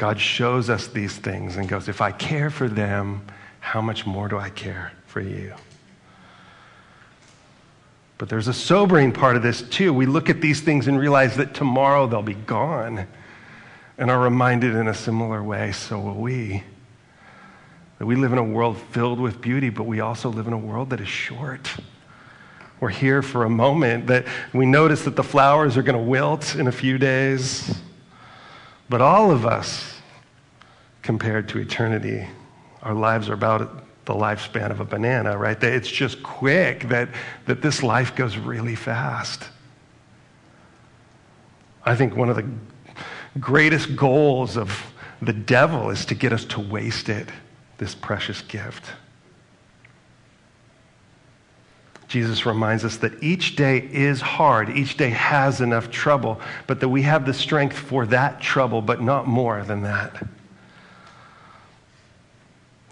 God 0.00 0.18
shows 0.18 0.70
us 0.70 0.86
these 0.86 1.14
things 1.14 1.58
and 1.58 1.68
goes, 1.68 1.86
if 1.86 2.00
I 2.00 2.10
care 2.10 2.48
for 2.48 2.70
them, 2.70 3.20
how 3.58 3.82
much 3.82 4.06
more 4.06 4.28
do 4.28 4.38
I 4.38 4.48
care 4.48 4.92
for 5.04 5.20
you? 5.20 5.52
But 8.16 8.30
there's 8.30 8.48
a 8.48 8.54
sobering 8.54 9.12
part 9.12 9.36
of 9.36 9.42
this 9.42 9.60
too. 9.60 9.92
We 9.92 10.06
look 10.06 10.30
at 10.30 10.40
these 10.40 10.62
things 10.62 10.88
and 10.88 10.98
realize 10.98 11.36
that 11.36 11.52
tomorrow 11.52 12.06
they'll 12.06 12.22
be 12.22 12.32
gone 12.32 13.06
and 13.98 14.10
are 14.10 14.18
reminded 14.18 14.74
in 14.74 14.88
a 14.88 14.94
similar 14.94 15.42
way, 15.42 15.72
so 15.72 16.00
will 16.00 16.14
we. 16.14 16.64
That 17.98 18.06
we 18.06 18.16
live 18.16 18.32
in 18.32 18.38
a 18.38 18.42
world 18.42 18.78
filled 18.92 19.20
with 19.20 19.42
beauty, 19.42 19.68
but 19.68 19.84
we 19.84 20.00
also 20.00 20.30
live 20.30 20.46
in 20.46 20.54
a 20.54 20.58
world 20.58 20.88
that 20.90 21.02
is 21.02 21.08
short. 21.08 21.68
We're 22.80 22.88
here 22.88 23.20
for 23.20 23.44
a 23.44 23.50
moment 23.50 24.06
that 24.06 24.24
we 24.54 24.64
notice 24.64 25.04
that 25.04 25.16
the 25.16 25.22
flowers 25.22 25.76
are 25.76 25.82
going 25.82 25.98
to 25.98 26.10
wilt 26.10 26.54
in 26.54 26.68
a 26.68 26.72
few 26.72 26.96
days. 26.96 27.78
But 28.90 29.00
all 29.00 29.30
of 29.30 29.46
us, 29.46 30.00
compared 31.02 31.48
to 31.50 31.58
eternity, 31.58 32.26
our 32.82 32.92
lives 32.92 33.28
are 33.28 33.34
about 33.34 33.84
the 34.04 34.14
lifespan 34.14 34.72
of 34.72 34.80
a 34.80 34.84
banana, 34.84 35.38
right? 35.38 35.62
It's 35.62 35.88
just 35.88 36.24
quick 36.24 36.88
that, 36.88 37.08
that 37.46 37.62
this 37.62 37.84
life 37.84 38.16
goes 38.16 38.36
really 38.36 38.74
fast. 38.74 39.48
I 41.84 41.94
think 41.94 42.16
one 42.16 42.28
of 42.28 42.36
the 42.36 42.50
greatest 43.38 43.94
goals 43.94 44.56
of 44.56 44.92
the 45.22 45.32
devil 45.32 45.90
is 45.90 46.04
to 46.06 46.16
get 46.16 46.32
us 46.32 46.44
to 46.46 46.60
waste 46.60 47.08
it, 47.08 47.28
this 47.78 47.94
precious 47.94 48.42
gift. 48.42 48.86
Jesus 52.10 52.44
reminds 52.44 52.84
us 52.84 52.96
that 52.96 53.22
each 53.22 53.54
day 53.54 53.88
is 53.92 54.20
hard, 54.20 54.68
each 54.68 54.96
day 54.96 55.10
has 55.10 55.60
enough 55.60 55.92
trouble, 55.92 56.40
but 56.66 56.80
that 56.80 56.88
we 56.88 57.02
have 57.02 57.24
the 57.24 57.32
strength 57.32 57.78
for 57.78 58.04
that 58.06 58.40
trouble, 58.40 58.82
but 58.82 59.00
not 59.00 59.28
more 59.28 59.62
than 59.62 59.82
that. 59.82 60.26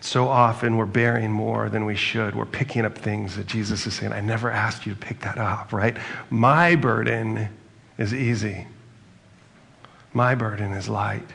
So 0.01 0.29
often 0.29 0.77
we're 0.77 0.87
bearing 0.87 1.33
more 1.33 1.69
than 1.69 1.85
we 1.85 1.97
should. 1.97 2.37
We're 2.37 2.47
picking 2.47 2.85
up 2.85 2.97
things 2.97 3.35
that 3.35 3.49
Jesus 3.49 3.89
is 3.89 3.95
saying, 3.95 4.13
I 4.13 4.21
never 4.21 4.53
asked 4.53 4.87
you 4.87 4.95
to 4.95 5.01
pick 5.01 5.19
that 5.23 5.37
up, 5.37 5.73
right? 5.73 5.97
My 6.31 6.77
burden 6.77 7.49
is 7.99 8.15
easy, 8.15 8.69
my 10.13 10.37
burden 10.37 10.73
is 10.75 10.89
light. 10.89 11.29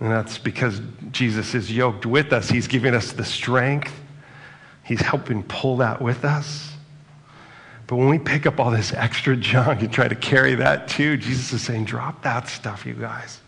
And 0.00 0.10
that's 0.10 0.38
because 0.38 0.80
Jesus 1.12 1.54
is 1.54 1.70
yoked 1.70 2.06
with 2.06 2.32
us. 2.32 2.48
He's 2.48 2.68
giving 2.68 2.94
us 2.94 3.12
the 3.12 3.24
strength 3.24 3.92
He's 4.84 5.00
helping 5.00 5.42
pull 5.42 5.78
that 5.78 6.00
with 6.00 6.24
us. 6.24 6.70
But 7.86 7.96
when 7.96 8.08
we 8.08 8.18
pick 8.18 8.46
up 8.46 8.60
all 8.60 8.70
this 8.70 8.92
extra 8.92 9.36
junk 9.36 9.82
and 9.82 9.92
try 9.92 10.08
to 10.08 10.14
carry 10.14 10.54
that 10.56 10.88
too, 10.88 11.16
Jesus 11.16 11.52
is 11.52 11.62
saying, 11.62 11.84
drop 11.84 12.22
that 12.22 12.48
stuff, 12.48 12.86
you 12.86 12.94
guys. 12.94 13.40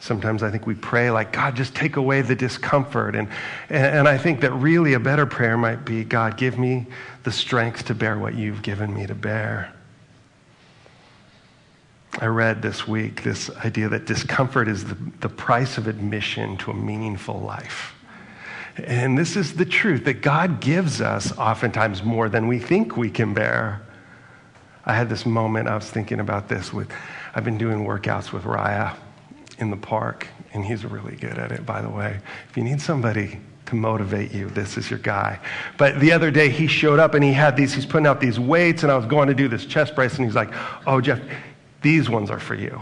Sometimes 0.00 0.42
I 0.42 0.50
think 0.50 0.66
we 0.66 0.74
pray 0.74 1.10
like, 1.12 1.32
God, 1.32 1.54
just 1.54 1.76
take 1.76 1.96
away 1.96 2.22
the 2.22 2.34
discomfort. 2.34 3.14
And, 3.14 3.28
and, 3.70 4.08
I 4.08 4.18
think 4.18 4.40
that 4.40 4.50
really 4.50 4.94
a 4.94 5.00
better 5.00 5.26
prayer 5.26 5.56
might 5.56 5.84
be, 5.84 6.02
God, 6.02 6.36
give 6.36 6.58
me 6.58 6.86
the 7.22 7.30
strength 7.30 7.84
to 7.84 7.94
bear 7.94 8.18
what 8.18 8.34
you've 8.34 8.62
given 8.62 8.92
me 8.92 9.06
to 9.06 9.14
bear. 9.14 9.72
I 12.18 12.26
read 12.26 12.62
this 12.62 12.86
week 12.86 13.22
this 13.22 13.48
idea 13.64 13.88
that 13.90 14.06
discomfort 14.06 14.66
is 14.66 14.84
the, 14.84 14.96
the 15.20 15.28
price 15.28 15.78
of 15.78 15.86
admission 15.86 16.56
to 16.58 16.72
a 16.72 16.74
meaningful 16.74 17.40
life. 17.40 17.94
And 18.76 19.18
this 19.18 19.36
is 19.36 19.54
the 19.54 19.64
truth 19.64 20.04
that 20.06 20.22
God 20.22 20.60
gives 20.60 21.00
us 21.00 21.36
oftentimes 21.36 22.02
more 22.02 22.28
than 22.28 22.48
we 22.48 22.58
think 22.58 22.96
we 22.96 23.10
can 23.10 23.34
bear. 23.34 23.82
I 24.84 24.94
had 24.94 25.08
this 25.08 25.26
moment, 25.26 25.68
I 25.68 25.74
was 25.74 25.90
thinking 25.90 26.20
about 26.20 26.48
this 26.48 26.72
with, 26.72 26.90
I've 27.34 27.44
been 27.44 27.58
doing 27.58 27.84
workouts 27.84 28.32
with 28.32 28.44
Raya 28.44 28.96
in 29.58 29.70
the 29.70 29.76
park, 29.76 30.26
and 30.54 30.64
he's 30.64 30.84
really 30.84 31.16
good 31.16 31.38
at 31.38 31.52
it, 31.52 31.64
by 31.66 31.82
the 31.82 31.90
way. 31.90 32.18
If 32.48 32.56
you 32.56 32.64
need 32.64 32.80
somebody 32.80 33.38
to 33.66 33.74
motivate 33.76 34.32
you, 34.32 34.48
this 34.48 34.76
is 34.76 34.90
your 34.90 34.98
guy. 34.98 35.38
But 35.76 36.00
the 36.00 36.12
other 36.12 36.30
day, 36.30 36.48
he 36.48 36.66
showed 36.66 36.98
up 36.98 37.14
and 37.14 37.22
he 37.22 37.32
had 37.32 37.56
these, 37.56 37.72
he's 37.74 37.86
putting 37.86 38.06
out 38.06 38.20
these 38.20 38.40
weights, 38.40 38.82
and 38.82 38.90
I 38.90 38.96
was 38.96 39.06
going 39.06 39.28
to 39.28 39.34
do 39.34 39.48
this 39.48 39.66
chest 39.66 39.94
press, 39.94 40.16
and 40.16 40.24
he's 40.24 40.34
like, 40.34 40.50
Oh, 40.86 41.00
Jeff, 41.00 41.20
these 41.82 42.08
ones 42.08 42.30
are 42.30 42.40
for 42.40 42.54
you. 42.54 42.80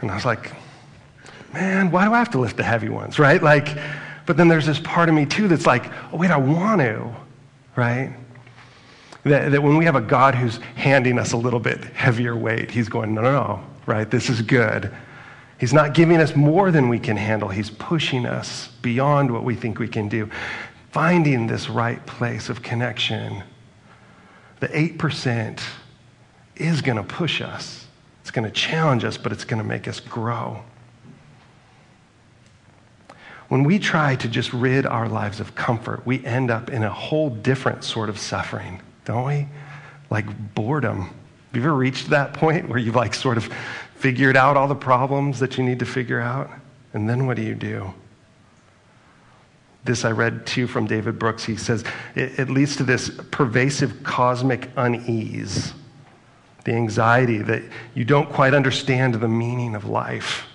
And 0.00 0.10
I 0.10 0.14
was 0.14 0.24
like, 0.24 0.52
Man, 1.52 1.90
why 1.90 2.06
do 2.06 2.14
I 2.14 2.18
have 2.18 2.30
to 2.30 2.38
lift 2.38 2.56
the 2.56 2.62
heavy 2.62 2.88
ones, 2.88 3.18
right? 3.18 3.42
Like, 3.42 3.76
but 4.26 4.36
then 4.36 4.48
there's 4.48 4.66
this 4.66 4.78
part 4.78 5.08
of 5.08 5.14
me 5.14 5.26
too 5.26 5.48
that's 5.48 5.66
like, 5.66 5.90
oh, 6.12 6.16
wait, 6.16 6.30
I 6.30 6.36
want 6.36 6.80
to, 6.80 7.10
right? 7.76 8.14
That, 9.24 9.52
that 9.52 9.62
when 9.62 9.76
we 9.76 9.84
have 9.84 9.96
a 9.96 10.00
God 10.00 10.34
who's 10.34 10.58
handing 10.74 11.18
us 11.18 11.32
a 11.32 11.36
little 11.36 11.60
bit 11.60 11.84
heavier 11.84 12.36
weight, 12.36 12.70
he's 12.70 12.88
going, 12.88 13.14
no, 13.14 13.22
no, 13.22 13.32
no, 13.32 13.64
right? 13.86 14.10
This 14.10 14.28
is 14.28 14.42
good. 14.42 14.92
He's 15.58 15.72
not 15.72 15.94
giving 15.94 16.16
us 16.16 16.34
more 16.34 16.72
than 16.72 16.88
we 16.88 16.98
can 16.98 17.16
handle. 17.16 17.48
He's 17.48 17.70
pushing 17.70 18.26
us 18.26 18.68
beyond 18.82 19.30
what 19.30 19.44
we 19.44 19.54
think 19.54 19.78
we 19.78 19.86
can 19.86 20.08
do. 20.08 20.28
Finding 20.90 21.46
this 21.46 21.68
right 21.70 22.04
place 22.04 22.48
of 22.48 22.62
connection. 22.62 23.44
The 24.58 24.68
8% 24.68 25.60
is 26.56 26.82
going 26.82 26.96
to 26.96 27.04
push 27.04 27.40
us. 27.40 27.86
It's 28.22 28.30
going 28.30 28.44
to 28.44 28.50
challenge 28.50 29.04
us, 29.04 29.16
but 29.16 29.32
it's 29.32 29.44
going 29.44 29.62
to 29.62 29.68
make 29.68 29.86
us 29.86 30.00
grow. 30.00 30.62
When 33.52 33.64
we 33.64 33.78
try 33.78 34.16
to 34.16 34.28
just 34.28 34.50
rid 34.54 34.86
our 34.86 35.10
lives 35.10 35.38
of 35.38 35.54
comfort, 35.54 36.06
we 36.06 36.24
end 36.24 36.50
up 36.50 36.70
in 36.70 36.84
a 36.84 36.90
whole 36.90 37.28
different 37.28 37.84
sort 37.84 38.08
of 38.08 38.18
suffering, 38.18 38.80
don't 39.04 39.26
we? 39.26 39.46
Like 40.08 40.54
boredom. 40.54 41.02
Have 41.02 41.56
you 41.56 41.60
ever 41.60 41.74
reached 41.74 42.08
that 42.08 42.32
point 42.32 42.70
where 42.70 42.78
you've 42.78 42.94
like 42.94 43.12
sort 43.12 43.36
of 43.36 43.52
figured 43.96 44.38
out 44.38 44.56
all 44.56 44.68
the 44.68 44.74
problems 44.74 45.38
that 45.40 45.58
you 45.58 45.64
need 45.64 45.80
to 45.80 45.84
figure 45.84 46.18
out? 46.18 46.48
And 46.94 47.06
then 47.06 47.26
what 47.26 47.36
do 47.36 47.42
you 47.42 47.54
do? 47.54 47.92
This 49.84 50.06
I 50.06 50.12
read 50.12 50.46
too 50.46 50.66
from 50.66 50.86
David 50.86 51.18
Brooks. 51.18 51.44
He 51.44 51.56
says 51.56 51.84
it, 52.14 52.38
it 52.38 52.48
leads 52.48 52.76
to 52.76 52.84
this 52.84 53.10
pervasive 53.32 54.02
cosmic 54.02 54.70
unease, 54.78 55.74
the 56.64 56.72
anxiety 56.72 57.42
that 57.42 57.62
you 57.92 58.06
don't 58.06 58.30
quite 58.30 58.54
understand 58.54 59.16
the 59.16 59.28
meaning 59.28 59.74
of 59.74 59.84
life 59.84 60.46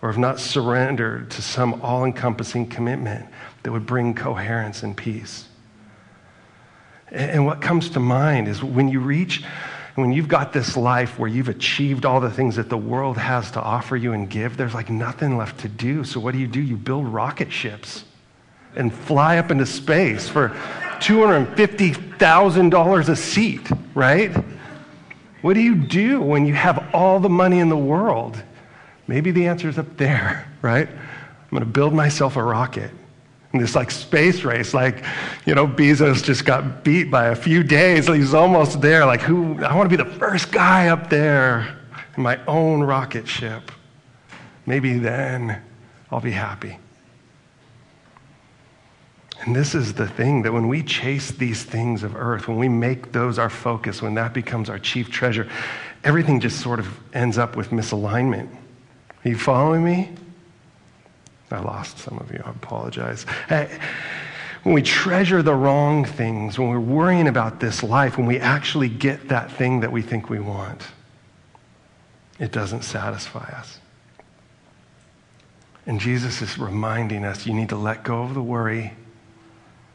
or 0.00 0.10
have 0.10 0.18
not 0.18 0.38
surrendered 0.38 1.30
to 1.30 1.42
some 1.42 1.80
all 1.82 2.04
encompassing 2.04 2.68
commitment 2.68 3.26
that 3.62 3.72
would 3.72 3.86
bring 3.86 4.14
coherence 4.14 4.82
and 4.82 4.96
peace. 4.96 5.46
And 7.10 7.46
what 7.46 7.60
comes 7.60 7.90
to 7.90 8.00
mind 8.00 8.48
is 8.48 8.62
when 8.62 8.88
you 8.88 9.00
reach, 9.00 9.42
when 9.94 10.12
you've 10.12 10.28
got 10.28 10.52
this 10.52 10.76
life 10.76 11.18
where 11.18 11.28
you've 11.28 11.48
achieved 11.48 12.04
all 12.04 12.20
the 12.20 12.30
things 12.30 12.56
that 12.56 12.68
the 12.68 12.76
world 12.76 13.16
has 13.16 13.50
to 13.52 13.60
offer 13.60 13.96
you 13.96 14.12
and 14.12 14.30
give, 14.30 14.56
there's 14.56 14.74
like 14.74 14.90
nothing 14.90 15.36
left 15.36 15.58
to 15.60 15.68
do. 15.68 16.04
So 16.04 16.20
what 16.20 16.32
do 16.32 16.38
you 16.38 16.46
do? 16.46 16.60
You 16.60 16.76
build 16.76 17.08
rocket 17.08 17.50
ships 17.50 18.04
and 18.76 18.94
fly 18.94 19.38
up 19.38 19.50
into 19.50 19.66
space 19.66 20.28
for 20.28 20.50
$250,000 21.00 23.08
a 23.08 23.16
seat, 23.16 23.68
right? 23.94 24.36
What 25.40 25.54
do 25.54 25.60
you 25.60 25.74
do 25.74 26.20
when 26.20 26.46
you 26.46 26.54
have 26.54 26.94
all 26.94 27.20
the 27.20 27.28
money 27.28 27.58
in 27.58 27.68
the 27.68 27.76
world? 27.76 28.40
Maybe 29.08 29.30
the 29.32 29.48
answer 29.48 29.68
is 29.68 29.78
up 29.78 29.96
there, 29.96 30.46
right? 30.62 30.88
I'm 30.88 31.50
going 31.50 31.64
to 31.64 31.66
build 31.66 31.94
myself 31.94 32.36
a 32.36 32.42
rocket. 32.42 32.92
In 33.54 33.60
this 33.60 33.74
like 33.74 33.90
space 33.90 34.44
race, 34.44 34.74
like, 34.74 35.02
you 35.46 35.54
know, 35.54 35.66
Bezos 35.66 36.22
just 36.22 36.44
got 36.44 36.84
beat 36.84 37.10
by 37.10 37.28
a 37.28 37.34
few 37.34 37.62
days. 37.62 38.06
He's 38.06 38.34
almost 38.34 38.82
there. 38.82 39.06
Like, 39.06 39.22
who, 39.22 39.64
I 39.64 39.74
want 39.74 39.90
to 39.90 39.96
be 39.96 40.02
the 40.02 40.18
first 40.18 40.52
guy 40.52 40.88
up 40.88 41.08
there 41.08 41.78
in 42.14 42.22
my 42.22 42.38
own 42.46 42.82
rocket 42.82 43.26
ship. 43.26 43.72
Maybe 44.66 44.98
then 44.98 45.62
I'll 46.10 46.20
be 46.20 46.32
happy. 46.32 46.78
And 49.40 49.56
this 49.56 49.74
is 49.74 49.94
the 49.94 50.06
thing 50.06 50.42
that 50.42 50.52
when 50.52 50.68
we 50.68 50.82
chase 50.82 51.30
these 51.30 51.62
things 51.62 52.02
of 52.02 52.14
earth, 52.16 52.48
when 52.48 52.58
we 52.58 52.68
make 52.68 53.12
those 53.12 53.38
our 53.38 53.48
focus, 53.48 54.02
when 54.02 54.12
that 54.14 54.34
becomes 54.34 54.68
our 54.68 54.78
chief 54.78 55.10
treasure, 55.10 55.48
everything 56.04 56.38
just 56.38 56.60
sort 56.60 56.80
of 56.80 57.00
ends 57.14 57.38
up 57.38 57.56
with 57.56 57.70
misalignment. 57.70 58.54
Are 59.24 59.28
you 59.28 59.36
following 59.36 59.84
me? 59.84 60.10
I 61.50 61.60
lost 61.60 61.98
some 61.98 62.18
of 62.18 62.30
you. 62.32 62.42
I 62.44 62.50
apologize. 62.50 63.24
Hey, 63.48 63.78
when 64.62 64.74
we 64.74 64.82
treasure 64.82 65.42
the 65.42 65.54
wrong 65.54 66.04
things, 66.04 66.58
when 66.58 66.68
we're 66.68 66.80
worrying 66.80 67.28
about 67.28 67.60
this 67.60 67.82
life, 67.82 68.18
when 68.18 68.26
we 68.26 68.38
actually 68.38 68.88
get 68.88 69.28
that 69.28 69.50
thing 69.52 69.80
that 69.80 69.90
we 69.90 70.02
think 70.02 70.28
we 70.28 70.40
want, 70.40 70.82
it 72.38 72.52
doesn't 72.52 72.82
satisfy 72.82 73.48
us. 73.56 73.80
And 75.86 75.98
Jesus 75.98 76.42
is 76.42 76.58
reminding 76.58 77.24
us 77.24 77.46
you 77.46 77.54
need 77.54 77.70
to 77.70 77.76
let 77.76 78.04
go 78.04 78.22
of 78.22 78.34
the 78.34 78.42
worry, 78.42 78.92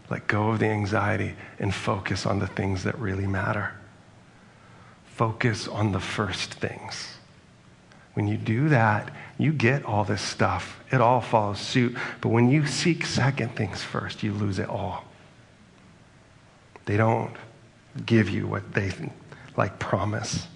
let 0.10 0.28
go 0.28 0.50
of 0.50 0.60
the 0.60 0.66
anxiety, 0.66 1.36
and 1.60 1.74
focus 1.74 2.26
on 2.26 2.40
the 2.40 2.48
things 2.48 2.84
that 2.84 2.98
really 2.98 3.28
matter. 3.28 3.74
Focus 5.06 5.68
on 5.68 5.92
the 5.92 6.00
first 6.00 6.56
things. 6.56 7.13
When 8.14 8.28
you 8.28 8.38
do 8.38 8.70
that, 8.70 9.12
you 9.38 9.52
get 9.52 9.86
all 9.86 10.04
this 10.04 10.22
stuff. 10.22 10.80
It 10.92 11.02
all 11.02 11.22
follows 11.22 11.60
suit. 11.60 11.98
But 12.22 12.30
when 12.30 12.50
you 12.50 12.66
seek 12.68 13.06
second 13.06 13.56
things 13.56 13.82
first, 13.82 14.22
you 14.24 14.34
lose 14.34 14.60
it 14.60 14.70
all. 14.70 15.06
They 16.86 16.98
don't 16.98 17.36
give 18.06 18.30
you 18.30 18.48
what 18.48 18.74
they 18.74 18.92
like 19.58 19.80
promise. 19.80 20.48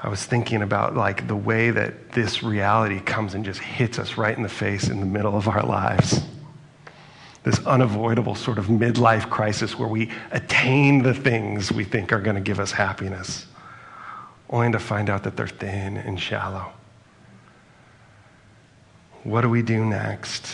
I 0.00 0.08
was 0.08 0.24
thinking 0.24 0.62
about 0.62 0.96
like 0.96 1.26
the 1.26 1.36
way 1.36 1.70
that 1.70 2.12
this 2.12 2.42
reality 2.42 3.00
comes 3.00 3.34
and 3.34 3.44
just 3.44 3.60
hits 3.60 3.98
us 3.98 4.16
right 4.16 4.36
in 4.36 4.42
the 4.42 4.48
face 4.48 4.88
in 4.88 5.00
the 5.00 5.06
middle 5.06 5.36
of 5.36 5.48
our 5.48 5.64
lives. 5.64 6.20
This 7.42 7.64
unavoidable 7.66 8.34
sort 8.34 8.58
of 8.58 8.66
midlife 8.66 9.28
crisis 9.28 9.78
where 9.78 9.88
we 9.88 10.10
attain 10.30 11.02
the 11.02 11.14
things 11.14 11.72
we 11.72 11.84
think 11.84 12.12
are 12.12 12.20
going 12.20 12.36
to 12.36 12.42
give 12.42 12.60
us 12.60 12.72
happiness 12.72 13.46
only 14.50 14.72
to 14.72 14.78
find 14.78 15.10
out 15.10 15.24
that 15.24 15.36
they're 15.36 15.46
thin 15.46 15.96
and 15.96 16.18
shallow. 16.18 16.72
What 19.24 19.42
do 19.42 19.48
we 19.48 19.62
do 19.62 19.84
next? 19.84 20.46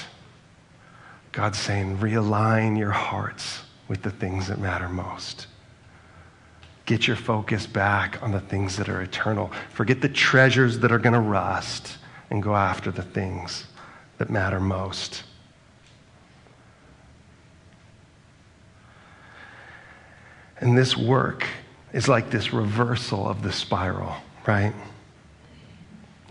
God's 1.32 1.58
saying, 1.58 1.98
realign 1.98 2.78
your 2.78 2.90
hearts 2.90 3.62
with 3.88 4.02
the 4.02 4.10
things 4.10 4.48
that 4.48 4.58
matter 4.58 4.88
most. 4.88 5.46
Get 6.86 7.06
your 7.06 7.16
focus 7.16 7.66
back 7.66 8.22
on 8.22 8.32
the 8.32 8.40
things 8.40 8.76
that 8.76 8.88
are 8.88 9.00
eternal. 9.00 9.50
Forget 9.70 10.00
the 10.00 10.08
treasures 10.08 10.78
that 10.80 10.92
are 10.92 10.98
going 10.98 11.14
to 11.14 11.20
rust 11.20 11.98
and 12.30 12.42
go 12.42 12.54
after 12.54 12.90
the 12.90 13.02
things 13.02 13.66
that 14.18 14.30
matter 14.30 14.60
most. 14.60 15.24
And 20.58 20.76
this 20.76 20.96
work 20.96 21.46
is 21.94 22.08
like 22.08 22.28
this 22.28 22.52
reversal 22.52 23.26
of 23.26 23.42
the 23.42 23.52
spiral, 23.52 24.12
right? 24.46 24.74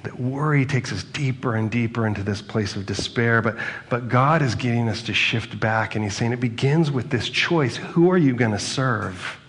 That 0.04 0.19
worry 0.19 0.65
takes 0.65 0.91
us 0.91 1.06
deeper 1.06 1.56
and 1.56 1.71
deeper 1.71 2.06
into 2.06 2.21
this 2.21 2.41
place 2.41 2.76
of 2.76 2.86
despair, 2.86 3.41
but, 3.41 3.56
but 3.89 4.10
God 4.10 4.41
is 4.41 4.56
getting 4.56 4.89
us 4.89 5.02
to 5.04 5.13
shift 5.13 5.58
back, 5.62 5.95
and 5.95 6.04
He's 6.04 6.15
saying 6.15 6.34
it 6.34 6.41
begins 6.41 6.91
with 6.91 7.10
this 7.10 7.30
choice 7.30 7.78
who 7.78 8.12
are 8.12 8.17
you 8.17 8.36
going 8.36 8.52
to 8.52 8.60
serve? 8.60 9.39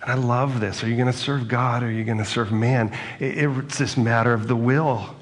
And 0.00 0.10
I 0.10 0.14
love 0.14 0.58
this. 0.58 0.82
Are 0.82 0.88
you 0.88 0.96
going 0.96 1.12
to 1.12 1.16
serve 1.16 1.46
God 1.46 1.82
or 1.82 1.86
are 1.86 1.90
you 1.90 2.04
going 2.04 2.18
to 2.18 2.24
serve 2.24 2.50
man? 2.52 2.96
It, 3.20 3.38
it's 3.38 3.78
this 3.78 3.98
matter 3.98 4.32
of 4.32 4.48
the 4.48 4.56
will. 4.56 5.14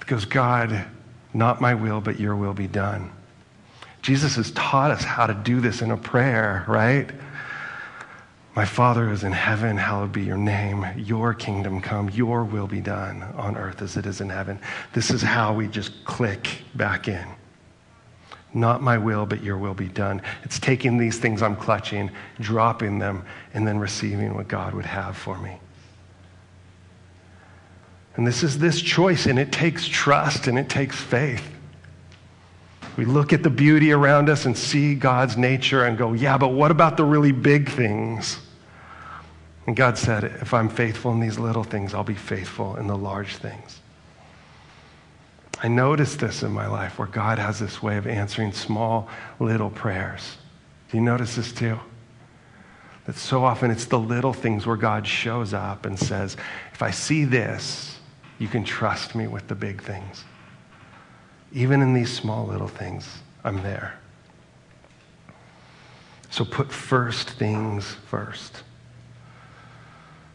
Because 0.00 0.24
God, 0.24 0.86
not 1.32 1.60
my 1.60 1.74
will, 1.74 2.00
but 2.00 2.18
your 2.18 2.34
will 2.34 2.54
be 2.54 2.66
done. 2.66 3.12
Jesus 4.02 4.34
has 4.34 4.50
taught 4.50 4.90
us 4.90 5.04
how 5.04 5.26
to 5.26 5.34
do 5.34 5.60
this 5.60 5.80
in 5.80 5.92
a 5.92 5.96
prayer, 5.96 6.64
right? 6.66 7.08
My 8.54 8.64
Father 8.66 9.06
who 9.06 9.12
is 9.12 9.24
in 9.24 9.32
heaven, 9.32 9.76
hallowed 9.78 10.12
be 10.12 10.24
your 10.24 10.36
name. 10.36 10.84
Your 10.96 11.32
kingdom 11.32 11.80
come. 11.80 12.10
Your 12.10 12.44
will 12.44 12.66
be 12.66 12.80
done 12.80 13.22
on 13.36 13.56
earth 13.56 13.80
as 13.80 13.96
it 13.96 14.04
is 14.04 14.20
in 14.20 14.28
heaven. 14.28 14.60
This 14.92 15.10
is 15.10 15.22
how 15.22 15.54
we 15.54 15.68
just 15.68 16.04
click 16.04 16.48
back 16.74 17.08
in. 17.08 17.26
Not 18.52 18.82
my 18.82 18.98
will, 18.98 19.24
but 19.24 19.42
your 19.42 19.56
will 19.56 19.72
be 19.72 19.88
done. 19.88 20.20
It's 20.42 20.58
taking 20.58 20.98
these 20.98 21.18
things 21.18 21.40
I'm 21.40 21.56
clutching, 21.56 22.10
dropping 22.40 22.98
them, 22.98 23.24
and 23.54 23.66
then 23.66 23.78
receiving 23.78 24.34
what 24.34 24.48
God 24.48 24.74
would 24.74 24.84
have 24.84 25.16
for 25.16 25.38
me. 25.38 25.56
And 28.16 28.26
this 28.26 28.42
is 28.42 28.58
this 28.58 28.82
choice, 28.82 29.24
and 29.24 29.38
it 29.38 29.52
takes 29.52 29.86
trust 29.86 30.46
and 30.46 30.58
it 30.58 30.68
takes 30.68 31.00
faith. 31.00 31.48
We 32.96 33.04
look 33.04 33.32
at 33.32 33.42
the 33.42 33.50
beauty 33.50 33.92
around 33.92 34.28
us 34.28 34.44
and 34.44 34.56
see 34.56 34.94
God's 34.94 35.36
nature 35.36 35.84
and 35.84 35.96
go, 35.96 36.12
yeah, 36.12 36.36
but 36.36 36.48
what 36.48 36.70
about 36.70 36.96
the 36.96 37.04
really 37.04 37.32
big 37.32 37.70
things? 37.70 38.38
And 39.66 39.76
God 39.76 39.96
said, 39.96 40.24
if 40.24 40.52
I'm 40.52 40.68
faithful 40.68 41.12
in 41.12 41.20
these 41.20 41.38
little 41.38 41.64
things, 41.64 41.94
I'll 41.94 42.04
be 42.04 42.14
faithful 42.14 42.76
in 42.76 42.86
the 42.86 42.96
large 42.96 43.36
things. 43.36 43.80
I 45.62 45.68
noticed 45.68 46.18
this 46.18 46.42
in 46.42 46.50
my 46.50 46.66
life 46.66 46.98
where 46.98 47.06
God 47.06 47.38
has 47.38 47.60
this 47.60 47.80
way 47.82 47.96
of 47.96 48.06
answering 48.06 48.52
small, 48.52 49.08
little 49.38 49.70
prayers. 49.70 50.36
Do 50.90 50.96
you 50.96 51.02
notice 51.02 51.36
this 51.36 51.52
too? 51.52 51.78
That 53.06 53.16
so 53.16 53.44
often 53.44 53.70
it's 53.70 53.84
the 53.86 53.98
little 53.98 54.32
things 54.32 54.66
where 54.66 54.76
God 54.76 55.06
shows 55.06 55.54
up 55.54 55.86
and 55.86 55.98
says, 55.98 56.36
if 56.72 56.82
I 56.82 56.90
see 56.90 57.24
this, 57.24 57.98
you 58.38 58.48
can 58.48 58.64
trust 58.64 59.14
me 59.14 59.28
with 59.28 59.46
the 59.46 59.54
big 59.54 59.80
things. 59.82 60.24
Even 61.52 61.82
in 61.82 61.92
these 61.92 62.12
small 62.12 62.46
little 62.46 62.68
things, 62.68 63.18
I'm 63.44 63.62
there. 63.62 63.94
So 66.30 66.44
put 66.46 66.72
first 66.72 67.30
things 67.30 67.96
first. 68.06 68.62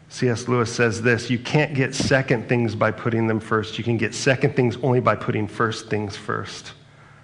C.S. 0.10 0.48
Lewis 0.48 0.74
says 0.74 1.02
this 1.02 1.30
you 1.30 1.40
can't 1.40 1.74
get 1.74 1.96
second 1.96 2.48
things 2.48 2.76
by 2.76 2.92
putting 2.92 3.28
them 3.28 3.40
first. 3.40 3.78
You 3.78 3.84
can 3.84 3.98
get 3.98 4.14
second 4.14 4.56
things 4.56 4.78
only 4.84 5.00
by 5.00 5.16
putting 5.16 5.48
first 5.48 5.90
things 5.90 6.16
first, 6.16 6.74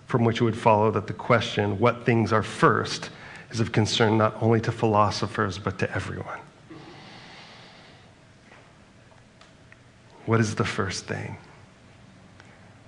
from 0.08 0.24
which 0.24 0.42
it 0.42 0.44
would 0.44 0.58
follow 0.58 0.92
that 0.92 1.08
the 1.08 1.14
question, 1.14 1.80
what 1.80 2.06
things 2.06 2.34
are 2.34 2.44
first, 2.44 3.12
is 3.52 3.60
of 3.60 3.72
concern 3.72 4.18
not 4.18 4.36
only 4.42 4.60
to 4.62 4.72
philosophers, 4.72 5.60
but 5.60 5.78
to 5.80 5.92
everyone. 5.94 6.40
What 10.26 10.40
is 10.40 10.56
the 10.56 10.66
first 10.66 11.06
thing? 11.06 11.38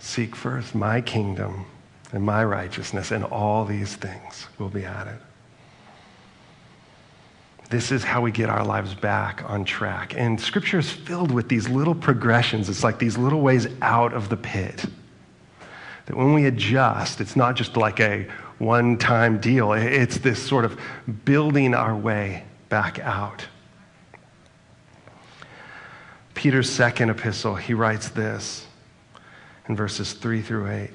Seek 0.06 0.36
first 0.36 0.76
my 0.76 1.02
kingdom 1.02 1.66
and 2.12 2.24
my 2.24 2.46
righteousness, 2.46 3.10
and 3.10 3.24
all 3.24 3.66
these 3.66 3.96
things 3.96 4.46
will 4.60 4.70
be 4.70 4.86
added. 4.86 5.18
This 7.72 7.92
is 7.92 8.04
how 8.04 8.22
we 8.22 8.32
get 8.32 8.48
our 8.48 8.64
lives 8.64 8.94
back 8.94 9.44
on 9.50 9.66
track. 9.66 10.14
And 10.16 10.40
scripture 10.40 10.78
is 10.78 10.92
filled 10.92 11.32
with 11.32 11.50
these 11.50 11.68
little 11.68 11.96
progressions. 11.96 12.70
It's 12.70 12.84
like 12.84 13.00
these 13.00 13.18
little 13.18 13.42
ways 13.42 13.68
out 13.82 14.14
of 14.14 14.30
the 14.30 14.38
pit. 14.38 14.86
That 16.06 16.16
when 16.16 16.36
we 16.36 16.46
adjust, 16.46 17.20
it's 17.20 17.36
not 17.36 17.56
just 17.56 17.76
like 17.76 18.00
a 18.00 18.28
one 18.60 19.00
time 19.00 19.40
deal, 19.40 19.74
it's 19.74 20.20
this 20.20 20.42
sort 20.42 20.66
of 20.66 20.80
building 21.26 21.74
our 21.74 21.96
way 21.98 22.44
back 22.70 23.00
out. 23.00 23.48
Peter's 26.36 26.70
second 26.70 27.10
epistle, 27.10 27.56
he 27.56 27.74
writes 27.74 28.10
this 28.10 28.65
in 29.68 29.76
verses 29.76 30.14
3 30.14 30.42
through 30.42 30.70
8. 30.70 30.90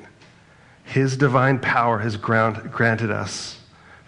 His 0.85 1.17
divine 1.17 1.59
power 1.59 1.99
has 1.99 2.17
ground, 2.17 2.71
granted 2.73 3.11
us, 3.11 3.59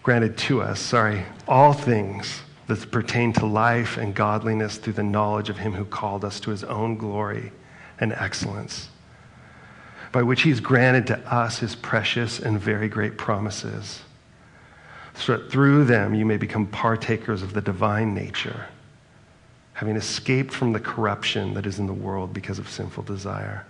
granted 0.02 0.36
to 0.36 0.62
us, 0.62 0.80
sorry, 0.80 1.24
all 1.46 1.72
things 1.72 2.42
that 2.66 2.90
pertain 2.90 3.32
to 3.34 3.46
life 3.46 3.96
and 3.96 4.14
godliness 4.14 4.78
through 4.78 4.94
the 4.94 5.02
knowledge 5.02 5.48
of 5.48 5.58
him 5.58 5.74
who 5.74 5.84
called 5.84 6.24
us 6.24 6.40
to 6.40 6.50
his 6.50 6.64
own 6.64 6.96
glory 6.96 7.52
and 8.00 8.12
excellence, 8.12 8.88
by 10.10 10.22
which 10.22 10.42
he's 10.42 10.60
granted 10.60 11.06
to 11.06 11.18
us 11.32 11.58
his 11.58 11.74
precious 11.74 12.38
and 12.38 12.58
very 12.58 12.88
great 12.88 13.16
promises, 13.16 14.02
so 15.14 15.36
that 15.36 15.50
through 15.50 15.84
them 15.84 16.14
you 16.14 16.24
may 16.24 16.36
become 16.36 16.66
partakers 16.66 17.42
of 17.42 17.52
the 17.52 17.60
divine 17.60 18.14
nature, 18.14 18.66
having 19.74 19.96
escaped 19.96 20.52
from 20.52 20.72
the 20.72 20.80
corruption 20.80 21.54
that 21.54 21.66
is 21.66 21.78
in 21.78 21.86
the 21.86 21.92
world 21.92 22.32
because 22.32 22.58
of 22.58 22.68
sinful 22.68 23.02
desire. 23.02 23.66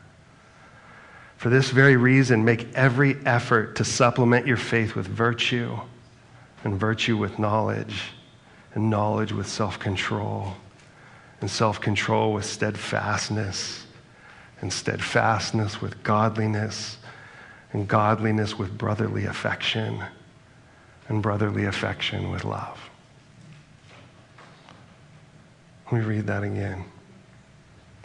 For 1.43 1.51
this 1.51 1.71
very 1.71 1.97
reason, 1.97 2.45
make 2.45 2.73
every 2.73 3.17
effort 3.27 3.75
to 3.75 3.85
supplement 3.85 4.47
your 4.47 4.57
faith 4.57 4.95
with 4.95 5.09
virtue, 5.09 5.77
and 6.63 6.79
virtue 6.79 7.17
with 7.17 7.37
knowledge, 7.37 8.13
and 8.75 8.89
knowledge 8.89 9.33
with 9.33 9.49
self 9.49 9.77
control, 9.81 10.55
and 11.41 11.51
self 11.51 11.81
control 11.81 12.33
with 12.33 12.45
steadfastness, 12.45 13.87
and 14.61 14.73
steadfastness 14.73 15.83
with 15.83 16.01
godliness, 16.05 16.99
and 17.73 17.89
godliness 17.89 18.57
with 18.57 18.79
brotherly 18.79 19.25
affection, 19.25 20.01
and 21.09 21.25
brotherly 21.25 21.65
affection 21.65 22.31
with 22.31 22.45
love. 22.45 22.79
Let 25.87 26.03
me 26.03 26.07
read 26.07 26.29
that 26.29 26.45
again. 26.45 26.85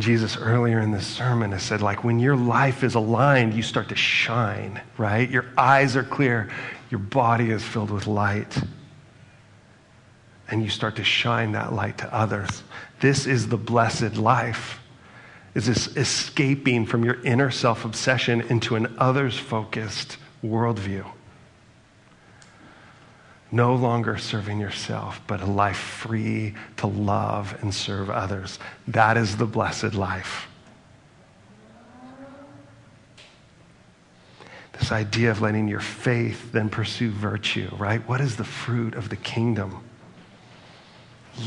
Jesus 0.00 0.36
earlier 0.36 0.80
in 0.80 0.90
this 0.90 1.06
sermon 1.06 1.52
has 1.52 1.62
said, 1.62 1.82
like, 1.82 2.04
when 2.04 2.18
your 2.18 2.36
life 2.36 2.82
is 2.82 2.94
aligned, 2.94 3.54
you 3.54 3.62
start 3.62 3.88
to 3.90 3.96
shine, 3.96 4.80
right? 4.96 5.28
Your 5.28 5.46
eyes 5.56 5.96
are 5.96 6.02
clear, 6.02 6.50
your 6.90 7.00
body 7.00 7.50
is 7.50 7.62
filled 7.62 7.90
with 7.90 8.06
light 8.06 8.58
and 10.50 10.62
you 10.62 10.70
start 10.70 10.96
to 10.96 11.04
shine 11.04 11.52
that 11.52 11.72
light 11.72 11.98
to 11.98 12.14
others. 12.14 12.62
This 13.00 13.26
is 13.26 13.48
the 13.48 13.56
blessed 13.56 14.16
life. 14.16 14.80
Is 15.54 15.66
this 15.66 15.88
escaping 15.96 16.86
from 16.86 17.04
your 17.04 17.22
inner 17.22 17.50
self 17.50 17.84
obsession 17.84 18.40
into 18.42 18.76
an 18.76 18.96
others 18.98 19.38
focused 19.38 20.16
worldview? 20.42 21.06
No 23.50 23.74
longer 23.74 24.18
serving 24.18 24.60
yourself, 24.60 25.20
but 25.26 25.40
a 25.40 25.46
life 25.46 25.78
free 25.78 26.54
to 26.76 26.86
love 26.86 27.56
and 27.62 27.74
serve 27.74 28.10
others. 28.10 28.58
That 28.86 29.16
is 29.16 29.36
the 29.36 29.46
blessed 29.46 29.94
life. 29.94 30.48
This 34.78 34.92
idea 34.92 35.30
of 35.30 35.40
letting 35.40 35.66
your 35.66 35.80
faith 35.80 36.52
then 36.52 36.68
pursue 36.68 37.10
virtue, 37.10 37.68
right? 37.78 38.06
What 38.08 38.20
is 38.20 38.36
the 38.36 38.44
fruit 38.44 38.94
of 38.94 39.08
the 39.08 39.16
kingdom? 39.16 39.82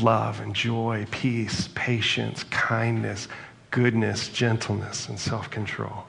love 0.00 0.40
and 0.40 0.54
joy, 0.54 1.06
peace, 1.10 1.68
patience, 1.74 2.44
kindness, 2.44 3.28
goodness, 3.70 4.28
gentleness, 4.28 5.08
and 5.08 5.18
self 5.18 5.50
control. 5.50 6.04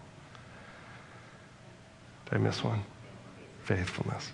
Did 2.25 2.35
I 2.35 2.37
miss 2.37 2.63
one? 2.63 2.83
Faithfulness. 3.63 4.31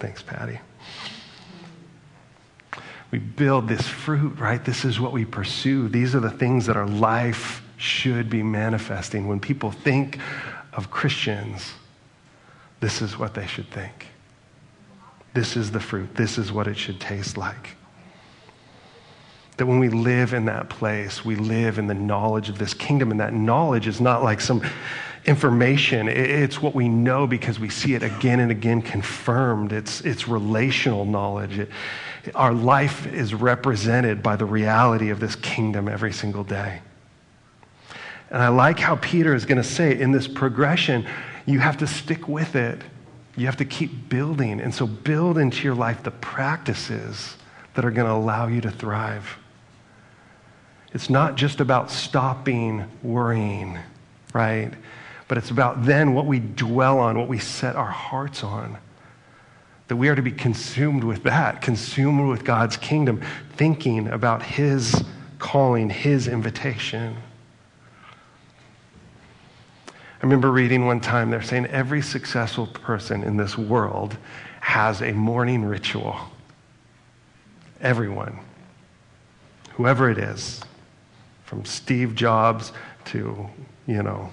Thanks, 0.00 0.22
Patty. 0.22 0.58
We 3.10 3.18
build 3.18 3.68
this 3.68 3.86
fruit, 3.86 4.38
right? 4.38 4.64
This 4.64 4.84
is 4.84 4.98
what 4.98 5.12
we 5.12 5.24
pursue. 5.24 5.88
These 5.88 6.14
are 6.14 6.20
the 6.20 6.30
things 6.30 6.66
that 6.66 6.76
our 6.76 6.86
life 6.86 7.62
should 7.76 8.30
be 8.30 8.42
manifesting. 8.42 9.28
When 9.28 9.40
people 9.40 9.70
think 9.70 10.18
of 10.72 10.90
Christians, 10.90 11.72
this 12.80 13.02
is 13.02 13.18
what 13.18 13.34
they 13.34 13.46
should 13.46 13.70
think. 13.70 14.06
This 15.34 15.56
is 15.56 15.70
the 15.70 15.80
fruit. 15.80 16.14
This 16.14 16.38
is 16.38 16.50
what 16.50 16.66
it 16.66 16.76
should 16.76 17.00
taste 17.00 17.36
like. 17.36 17.76
That 19.56 19.66
when 19.66 19.78
we 19.78 19.90
live 19.90 20.32
in 20.32 20.46
that 20.46 20.70
place, 20.70 21.24
we 21.24 21.36
live 21.36 21.78
in 21.78 21.86
the 21.86 21.94
knowledge 21.94 22.48
of 22.48 22.58
this 22.58 22.72
kingdom. 22.72 23.10
And 23.10 23.20
that 23.20 23.34
knowledge 23.34 23.86
is 23.86 24.00
not 24.00 24.22
like 24.22 24.40
some 24.40 24.62
information, 25.26 26.08
it's 26.08 26.62
what 26.62 26.74
we 26.74 26.88
know 26.88 27.26
because 27.26 27.60
we 27.60 27.68
see 27.68 27.94
it 27.94 28.02
again 28.02 28.40
and 28.40 28.50
again 28.50 28.82
confirmed. 28.82 29.72
It's, 29.72 30.00
it's 30.00 30.26
relational 30.26 31.04
knowledge. 31.04 31.58
It, 31.58 31.70
our 32.34 32.52
life 32.52 33.06
is 33.06 33.34
represented 33.34 34.22
by 34.22 34.36
the 34.36 34.44
reality 34.44 35.10
of 35.10 35.20
this 35.20 35.36
kingdom 35.36 35.88
every 35.88 36.12
single 36.12 36.44
day. 36.44 36.80
And 38.30 38.42
I 38.42 38.48
like 38.48 38.78
how 38.78 38.96
Peter 38.96 39.34
is 39.34 39.44
going 39.44 39.58
to 39.58 39.64
say 39.64 39.98
in 39.98 40.12
this 40.12 40.28
progression, 40.28 41.06
you 41.46 41.58
have 41.58 41.78
to 41.78 41.86
stick 41.86 42.28
with 42.28 42.54
it. 42.54 42.80
You 43.36 43.46
have 43.46 43.56
to 43.56 43.64
keep 43.64 44.08
building. 44.08 44.60
And 44.60 44.74
so, 44.74 44.86
build 44.86 45.38
into 45.38 45.64
your 45.64 45.74
life 45.74 46.02
the 46.02 46.10
practices 46.10 47.36
that 47.74 47.84
are 47.84 47.90
going 47.90 48.06
to 48.06 48.12
allow 48.12 48.46
you 48.46 48.60
to 48.60 48.70
thrive. 48.70 49.38
It's 50.92 51.08
not 51.08 51.36
just 51.36 51.60
about 51.60 51.90
stopping 51.90 52.84
worrying, 53.02 53.78
right? 54.34 54.72
But 55.30 55.38
it's 55.38 55.50
about 55.50 55.84
then 55.84 56.12
what 56.12 56.26
we 56.26 56.40
dwell 56.40 56.98
on, 56.98 57.16
what 57.16 57.28
we 57.28 57.38
set 57.38 57.76
our 57.76 57.86
hearts 57.86 58.42
on. 58.42 58.76
That 59.86 59.94
we 59.94 60.08
are 60.08 60.16
to 60.16 60.22
be 60.22 60.32
consumed 60.32 61.04
with 61.04 61.22
that, 61.22 61.62
consumed 61.62 62.28
with 62.28 62.44
God's 62.44 62.76
kingdom, 62.76 63.22
thinking 63.52 64.08
about 64.08 64.42
His 64.42 65.04
calling, 65.38 65.88
His 65.88 66.26
invitation. 66.26 67.16
I 69.86 69.92
remember 70.20 70.50
reading 70.50 70.86
one 70.86 70.98
time, 70.98 71.30
they're 71.30 71.42
saying 71.42 71.66
every 71.66 72.02
successful 72.02 72.66
person 72.66 73.22
in 73.22 73.36
this 73.36 73.56
world 73.56 74.16
has 74.58 75.00
a 75.00 75.12
morning 75.12 75.64
ritual. 75.64 76.18
Everyone, 77.80 78.40
whoever 79.74 80.10
it 80.10 80.18
is 80.18 80.60
from 81.44 81.64
Steve 81.64 82.16
Jobs 82.16 82.72
to, 83.04 83.48
you 83.86 84.02
know, 84.02 84.28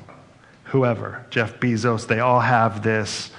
whoever, 0.68 1.26
Jeff 1.30 1.60
Bezos, 1.60 2.08
they 2.08 2.20
all 2.20 2.40
have 2.40 2.84
this 2.84 3.32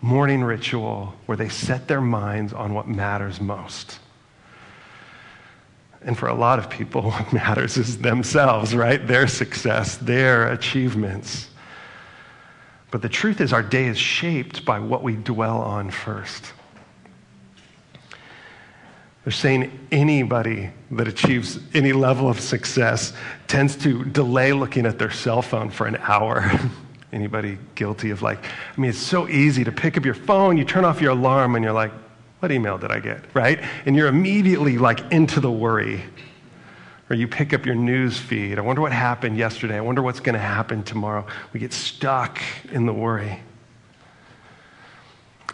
morning 0.00 0.44
ritual 0.44 1.14
where 1.26 1.36
they 1.36 1.48
set 1.48 1.88
their 1.88 2.00
minds 2.00 2.52
on 2.52 2.74
what 2.74 2.86
matters 2.86 3.40
most. 3.40 3.98
And 6.02 6.18
for 6.18 6.28
a 6.28 6.34
lot 6.34 6.58
of 6.58 6.68
people, 6.68 7.02
what 7.10 7.32
matters 7.32 7.76
is 7.76 7.98
themselves, 7.98 8.74
right? 8.74 9.04
Their 9.06 9.26
success, 9.26 9.96
their 9.96 10.52
achievements. 10.52 11.48
But 12.90 13.02
the 13.02 13.08
truth 13.08 13.40
is, 13.40 13.52
our 13.52 13.62
day 13.62 13.86
is 13.86 13.98
shaped 13.98 14.64
by 14.64 14.78
what 14.78 15.02
we 15.02 15.16
dwell 15.16 15.60
on 15.60 15.90
first. 15.90 16.52
They're 19.24 19.32
saying 19.32 19.86
anybody 19.90 20.70
that 20.90 21.08
achieves 21.08 21.58
any 21.72 21.92
level 21.92 22.28
of 22.28 22.38
success 22.40 23.14
tends 23.46 23.74
to 23.76 24.04
delay 24.04 24.52
looking 24.52 24.84
at 24.84 24.98
their 24.98 25.10
cell 25.10 25.40
phone 25.40 25.70
for 25.70 25.86
an 25.86 25.96
hour. 25.96 26.50
anybody 27.12 27.56
guilty 27.74 28.10
of 28.10 28.20
like, 28.20 28.44
I 28.44 28.80
mean, 28.80 28.90
it's 28.90 28.98
so 28.98 29.28
easy 29.28 29.64
to 29.64 29.72
pick 29.72 29.96
up 29.96 30.04
your 30.04 30.14
phone, 30.14 30.58
you 30.58 30.64
turn 30.64 30.84
off 30.84 31.00
your 31.00 31.12
alarm, 31.12 31.54
and 31.54 31.64
you're 31.64 31.72
like, 31.72 31.92
what 32.40 32.52
email 32.52 32.76
did 32.76 32.90
I 32.90 33.00
get? 33.00 33.24
Right? 33.34 33.60
And 33.86 33.96
you're 33.96 34.08
immediately 34.08 34.76
like 34.76 35.10
into 35.12 35.40
the 35.40 35.50
worry. 35.50 36.02
Or 37.08 37.16
you 37.16 37.28
pick 37.28 37.54
up 37.54 37.64
your 37.64 37.74
news 37.74 38.18
feed. 38.18 38.58
I 38.58 38.62
wonder 38.62 38.82
what 38.82 38.92
happened 38.92 39.36
yesterday. 39.38 39.76
I 39.76 39.80
wonder 39.80 40.02
what's 40.02 40.20
going 40.20 40.34
to 40.34 40.40
happen 40.40 40.82
tomorrow. 40.82 41.26
We 41.52 41.60
get 41.60 41.72
stuck 41.72 42.40
in 42.72 42.86
the 42.86 42.92
worry. 42.92 43.40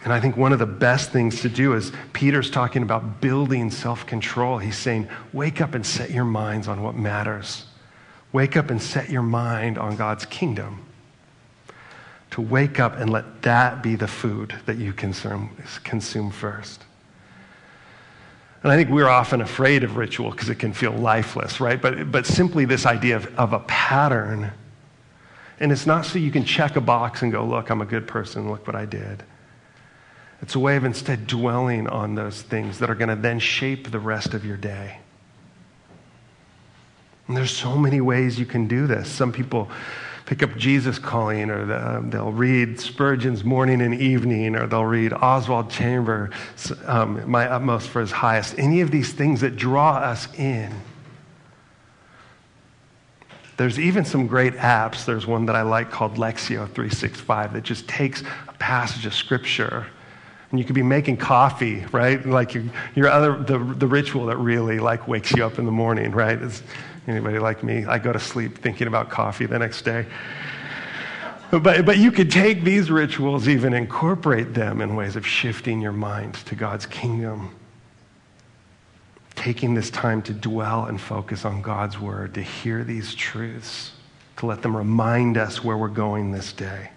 And 0.03 0.11
I 0.11 0.19
think 0.19 0.35
one 0.35 0.51
of 0.51 0.59
the 0.59 0.65
best 0.65 1.11
things 1.11 1.41
to 1.41 1.49
do 1.49 1.73
is 1.73 1.91
Peter's 2.11 2.49
talking 2.49 2.81
about 2.81 3.21
building 3.21 3.69
self 3.69 4.05
control. 4.07 4.57
He's 4.57 4.77
saying, 4.77 5.07
wake 5.31 5.61
up 5.61 5.75
and 5.75 5.85
set 5.85 6.09
your 6.09 6.25
minds 6.25 6.67
on 6.67 6.81
what 6.81 6.95
matters. 6.95 7.65
Wake 8.31 8.57
up 8.57 8.69
and 8.69 8.81
set 8.81 9.09
your 9.09 9.21
mind 9.21 9.77
on 9.77 9.95
God's 9.95 10.25
kingdom. 10.25 10.85
To 12.31 12.41
wake 12.41 12.79
up 12.79 12.97
and 12.97 13.09
let 13.09 13.41
that 13.43 13.83
be 13.83 13.95
the 13.95 14.07
food 14.07 14.55
that 14.65 14.77
you 14.77 14.93
consume, 14.93 15.55
consume 15.83 16.31
first. 16.31 16.83
And 18.63 18.71
I 18.71 18.77
think 18.77 18.89
we're 18.89 19.09
often 19.09 19.41
afraid 19.41 19.83
of 19.83 19.97
ritual 19.97 20.31
because 20.31 20.49
it 20.49 20.55
can 20.55 20.71
feel 20.71 20.93
lifeless, 20.93 21.59
right? 21.59 21.81
But, 21.81 22.11
but 22.11 22.25
simply 22.25 22.65
this 22.65 22.85
idea 22.85 23.17
of, 23.17 23.35
of 23.37 23.53
a 23.53 23.59
pattern. 23.59 24.51
And 25.59 25.71
it's 25.71 25.85
not 25.85 26.05
so 26.05 26.19
you 26.19 26.31
can 26.31 26.45
check 26.45 26.75
a 26.75 26.81
box 26.81 27.21
and 27.21 27.31
go, 27.31 27.43
look, 27.43 27.69
I'm 27.69 27.81
a 27.81 27.85
good 27.85 28.07
person, 28.07 28.49
look 28.49 28.65
what 28.65 28.75
I 28.75 28.85
did. 28.85 29.23
It's 30.41 30.55
a 30.55 30.59
way 30.59 30.75
of 30.75 30.83
instead 30.83 31.27
dwelling 31.27 31.87
on 31.87 32.15
those 32.15 32.41
things 32.41 32.79
that 32.79 32.89
are 32.89 32.95
going 32.95 33.09
to 33.09 33.15
then 33.15 33.39
shape 33.39 33.91
the 33.91 33.99
rest 33.99 34.33
of 34.33 34.43
your 34.43 34.57
day. 34.57 34.97
And 37.27 37.37
there's 37.37 37.55
so 37.55 37.77
many 37.77 38.01
ways 38.01 38.39
you 38.39 38.45
can 38.45 38.67
do 38.67 38.87
this. 38.87 39.07
Some 39.07 39.31
people 39.31 39.69
pick 40.25 40.41
up 40.43 40.55
Jesus 40.57 40.97
Calling, 40.97 41.49
or 41.49 41.65
the, 41.65 42.03
they'll 42.09 42.31
read 42.31 42.79
Spurgeon's 42.79 43.43
Morning 43.43 43.81
and 43.81 43.93
Evening, 43.93 44.55
or 44.55 44.65
they'll 44.65 44.83
read 44.85 45.13
Oswald 45.13 45.69
Chambers, 45.69 46.33
um, 46.85 47.29
My 47.29 47.47
Utmost 47.47 47.89
for 47.89 48.01
His 48.01 48.11
Highest. 48.11 48.57
Any 48.57 48.81
of 48.81 48.91
these 48.91 49.13
things 49.13 49.41
that 49.41 49.55
draw 49.55 49.97
us 49.97 50.27
in. 50.37 50.73
There's 53.57 53.79
even 53.79 54.05
some 54.05 54.25
great 54.25 54.53
apps. 54.55 55.05
There's 55.05 55.27
one 55.27 55.45
that 55.45 55.55
I 55.55 55.61
like 55.61 55.91
called 55.91 56.15
Lectio 56.15 56.65
365 56.65 57.53
that 57.53 57.61
just 57.61 57.87
takes 57.87 58.23
a 58.47 58.53
passage 58.53 59.05
of 59.05 59.13
Scripture 59.13 59.85
and 60.51 60.59
you 60.59 60.65
could 60.65 60.75
be 60.75 60.83
making 60.83 61.17
coffee, 61.17 61.85
right? 61.93 62.23
Like 62.25 62.53
your, 62.53 62.65
your 62.93 63.07
other, 63.07 63.37
the, 63.37 63.57
the 63.57 63.87
ritual 63.87 64.25
that 64.27 64.37
really 64.37 64.79
like 64.79 65.07
wakes 65.07 65.31
you 65.31 65.45
up 65.45 65.57
in 65.57 65.65
the 65.65 65.71
morning, 65.71 66.11
right? 66.11 66.39
Is 66.39 66.61
anybody 67.07 67.39
like 67.39 67.63
me? 67.63 67.85
I 67.85 67.97
go 67.97 68.11
to 68.11 68.19
sleep 68.19 68.57
thinking 68.57 68.87
about 68.87 69.09
coffee 69.09 69.45
the 69.45 69.59
next 69.59 69.83
day. 69.83 70.05
But, 71.51 71.85
but 71.85 71.97
you 71.97 72.11
could 72.11 72.31
take 72.31 72.63
these 72.63 72.91
rituals, 72.91 73.47
even 73.47 73.73
incorporate 73.73 74.53
them 74.53 74.81
in 74.81 74.95
ways 74.95 75.15
of 75.15 75.25
shifting 75.25 75.81
your 75.81 75.91
mind 75.91 76.35
to 76.45 76.55
God's 76.55 76.85
kingdom. 76.85 77.55
Taking 79.35 79.73
this 79.73 79.89
time 79.89 80.21
to 80.23 80.33
dwell 80.33 80.85
and 80.85 80.99
focus 80.99 81.45
on 81.45 81.61
God's 81.61 81.99
word, 81.99 82.33
to 82.35 82.41
hear 82.41 82.83
these 82.83 83.15
truths, 83.15 83.91
to 84.37 84.45
let 84.45 84.61
them 84.61 84.75
remind 84.75 85.37
us 85.37 85.63
where 85.63 85.77
we're 85.77 85.87
going 85.87 86.31
this 86.31 86.53
day. 86.53 86.91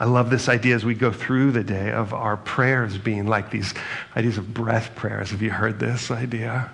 I 0.00 0.04
love 0.04 0.30
this 0.30 0.48
idea 0.48 0.76
as 0.76 0.84
we 0.84 0.94
go 0.94 1.10
through 1.10 1.52
the 1.52 1.64
day 1.64 1.90
of 1.90 2.14
our 2.14 2.36
prayers 2.36 2.96
being 2.96 3.26
like 3.26 3.50
these 3.50 3.74
ideas 4.16 4.38
of 4.38 4.54
breath 4.54 4.94
prayers. 4.94 5.32
Have 5.32 5.42
you 5.42 5.50
heard 5.50 5.80
this 5.80 6.10
idea? 6.10 6.70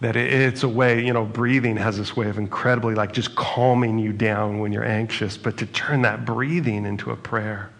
That 0.00 0.16
it's 0.16 0.62
a 0.62 0.68
way, 0.68 1.04
you 1.04 1.12
know, 1.12 1.24
breathing 1.24 1.76
has 1.76 1.98
this 1.98 2.16
way 2.16 2.28
of 2.28 2.38
incredibly 2.38 2.94
like 2.94 3.12
just 3.12 3.34
calming 3.34 3.98
you 3.98 4.12
down 4.12 4.58
when 4.58 4.72
you're 4.72 4.84
anxious, 4.84 5.36
but 5.36 5.58
to 5.58 5.66
turn 5.66 6.02
that 6.02 6.24
breathing 6.24 6.86
into 6.86 7.10
a 7.10 7.16
prayer. 7.16 7.70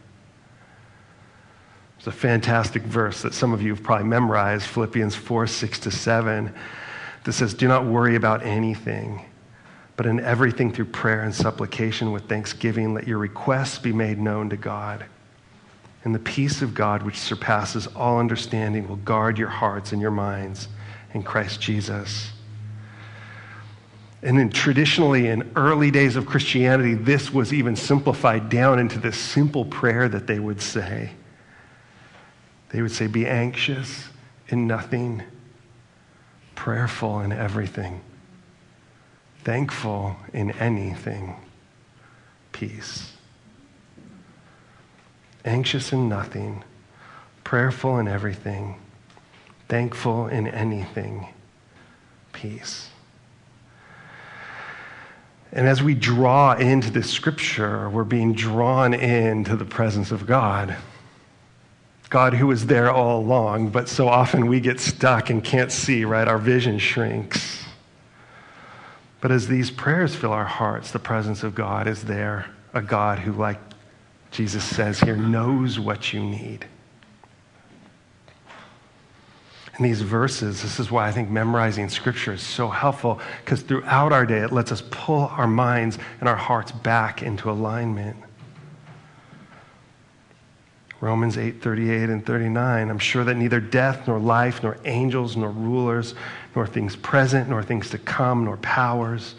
It's 1.98 2.06
a 2.06 2.12
fantastic 2.12 2.82
verse 2.82 3.22
that 3.22 3.32
some 3.32 3.52
of 3.52 3.62
you 3.62 3.74
have 3.74 3.82
probably 3.82 4.06
memorized, 4.06 4.66
Philippians 4.66 5.16
4 5.16 5.46
6 5.46 5.78
to 5.80 5.90
7, 5.90 6.54
that 7.24 7.32
says, 7.32 7.54
Do 7.54 7.66
not 7.66 7.86
worry 7.86 8.14
about 8.14 8.44
anything 8.44 9.24
but 9.97 10.07
in 10.07 10.20
everything 10.20 10.72
through 10.72 10.86
prayer 10.86 11.22
and 11.22 11.34
supplication 11.34 12.12
with 12.12 12.28
thanksgiving, 12.28 12.95
let 12.95 13.07
your 13.07 13.18
requests 13.18 13.78
be 13.78 13.93
made 13.93 14.18
known 14.18 14.49
to 14.51 14.57
God. 14.57 15.05
And 16.05 16.14
the 16.14 16.18
peace 16.18 16.62
of 16.62 16.74
God, 16.74 17.03
which 17.03 17.18
surpasses 17.18 17.86
all 17.88 18.18
understanding, 18.18 18.88
will 18.88 18.97
guard 18.97 19.38
your 19.38 19.49
hearts 19.49 19.93
and 19.93 20.01
your 20.01 20.11
minds 20.11 20.68
in 21.14 21.22
Christ 21.22 21.61
Jesus. 21.61 22.30
And 24.22 24.38
then, 24.38 24.51
traditionally, 24.51 25.28
in 25.28 25.51
early 25.57 25.90
days 25.90 26.16
of 26.16 26.26
Christianity, 26.26 26.95
this 26.95 27.32
was 27.32 27.53
even 27.53 27.76
simplified 27.76 28.49
down 28.49 28.78
into 28.78 28.99
this 28.99 29.18
simple 29.18 29.64
prayer 29.64 30.09
that 30.09 30.26
they 30.26 30.38
would 30.38 30.61
say. 30.61 31.11
They 32.70 32.82
would 32.82 32.93
say, 32.93 33.09
Be 33.09 33.26
anxious 33.26 34.09
in 34.49 34.66
nothing, 34.66 35.22
prayerful 36.55 37.20
in 37.20 37.32
everything 37.32 38.01
thankful 39.45 40.16
in 40.32 40.51
anything, 40.53 41.36
peace. 42.53 43.12
Anxious 45.45 45.93
in 45.93 46.09
nothing, 46.09 46.62
prayerful 47.43 47.99
in 47.99 48.07
everything, 48.07 48.78
thankful 49.68 50.28
in 50.28 50.47
anything, 50.47 51.26
peace. 52.32 52.88
And 55.53 55.68
as 55.68 55.82
we 55.82 55.95
draw 55.95 56.55
into 56.55 56.90
this 56.90 57.11
scripture, 57.11 57.90
we're 57.90 58.05
being 58.05 58.32
drawn 58.32 58.95
into 58.95 59.57
the 59.57 59.66
presence 59.66 60.11
of 60.11 60.26
God. 60.26 60.76
God 62.09 62.34
who 62.34 62.47
was 62.47 62.66
there 62.66 62.90
all 62.90 63.20
along, 63.20 63.70
but 63.70 63.88
so 63.88 64.09
often 64.09 64.47
we 64.47 64.61
get 64.61 64.80
stuck 64.80 65.30
and 65.30 65.43
can't 65.43 65.72
see, 65.72 66.05
right? 66.05 66.28
Our 66.28 66.38
vision 66.38 66.78
shrinks. 66.78 67.61
But 69.22 69.30
as 69.30 69.46
these 69.46 69.70
prayers 69.70 70.16
fill 70.16 70.32
our 70.32 70.44
hearts, 70.44 70.90
the 70.90 70.98
presence 70.98 71.44
of 71.44 71.54
God 71.54 71.86
is 71.86 72.02
there. 72.02 72.50
A 72.74 72.82
God 72.82 73.20
who, 73.20 73.32
like 73.32 73.60
Jesus 74.32 74.64
says 74.64 74.98
here, 74.98 75.16
knows 75.16 75.78
what 75.78 76.12
you 76.12 76.20
need. 76.20 76.66
In 79.78 79.84
these 79.84 80.02
verses, 80.02 80.60
this 80.62 80.80
is 80.80 80.90
why 80.90 81.06
I 81.06 81.12
think 81.12 81.30
memorizing 81.30 81.88
scripture 81.88 82.32
is 82.32 82.42
so 82.42 82.68
helpful, 82.68 83.20
because 83.44 83.62
throughout 83.62 84.12
our 84.12 84.26
day, 84.26 84.40
it 84.40 84.52
lets 84.52 84.72
us 84.72 84.82
pull 84.90 85.28
our 85.36 85.46
minds 85.46 85.98
and 86.18 86.28
our 86.28 86.36
hearts 86.36 86.72
back 86.72 87.22
into 87.22 87.48
alignment. 87.48 88.16
Romans 91.03 91.36
8 91.36 91.61
38 91.61 92.11
and 92.11 92.24
39. 92.24 92.88
I'm 92.88 92.98
sure 93.00 93.24
that 93.24 93.34
neither 93.34 93.59
death, 93.59 94.07
nor 94.07 94.20
life, 94.20 94.62
nor 94.62 94.78
angels, 94.84 95.36
nor 95.36 95.50
rulers, 95.50 96.14
nor 96.55 96.64
things 96.64 96.94
present, 96.94 97.50
nor 97.50 97.61
things 97.61 97.90
to 97.90 97.98
come, 97.98 98.44
nor 98.44 98.57
powers, 98.59 99.34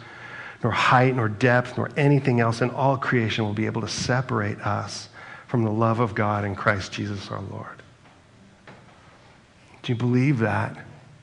nor 0.62 0.74
height, 0.74 1.16
nor 1.16 1.30
depth, 1.30 1.78
nor 1.78 1.90
anything 1.96 2.42
else 2.42 2.62
in 2.62 2.70
all 2.72 2.98
creation 2.98 3.46
will 3.46 3.54
be 3.54 3.66
able 3.66 3.80
to 3.80 3.88
separate 3.88 4.60
us 4.60 5.08
from 5.48 5.64
the 5.64 5.72
love 5.72 6.02
of 6.02 6.14
God 6.14 6.44
in 6.44 6.54
Christ 6.54 6.92
Jesus 6.92 7.32
our 7.32 7.42
Lord. 7.42 7.82
Do 9.84 9.94
you 9.94 9.98
believe 9.98 10.40
that? 10.40 10.78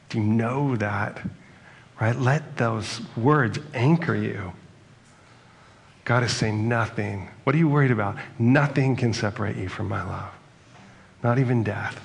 Do 0.09 0.18
you 0.20 0.24
know 0.24 0.74
that? 0.76 1.20
Right? 2.01 2.16
Let 2.16 2.57
those 2.57 3.03
words 3.14 3.59
anchor 3.74 4.14
you. 4.14 4.55
God 6.11 6.24
is 6.24 6.32
saying 6.32 6.68
nothing. 6.68 7.28
What 7.44 7.54
are 7.54 7.58
you 7.58 7.68
worried 7.68 7.92
about? 7.92 8.16
Nothing 8.36 8.96
can 8.96 9.12
separate 9.12 9.54
you 9.54 9.68
from 9.68 9.88
my 9.88 10.02
love, 10.02 10.32
not 11.22 11.38
even 11.38 11.62
death. 11.62 12.00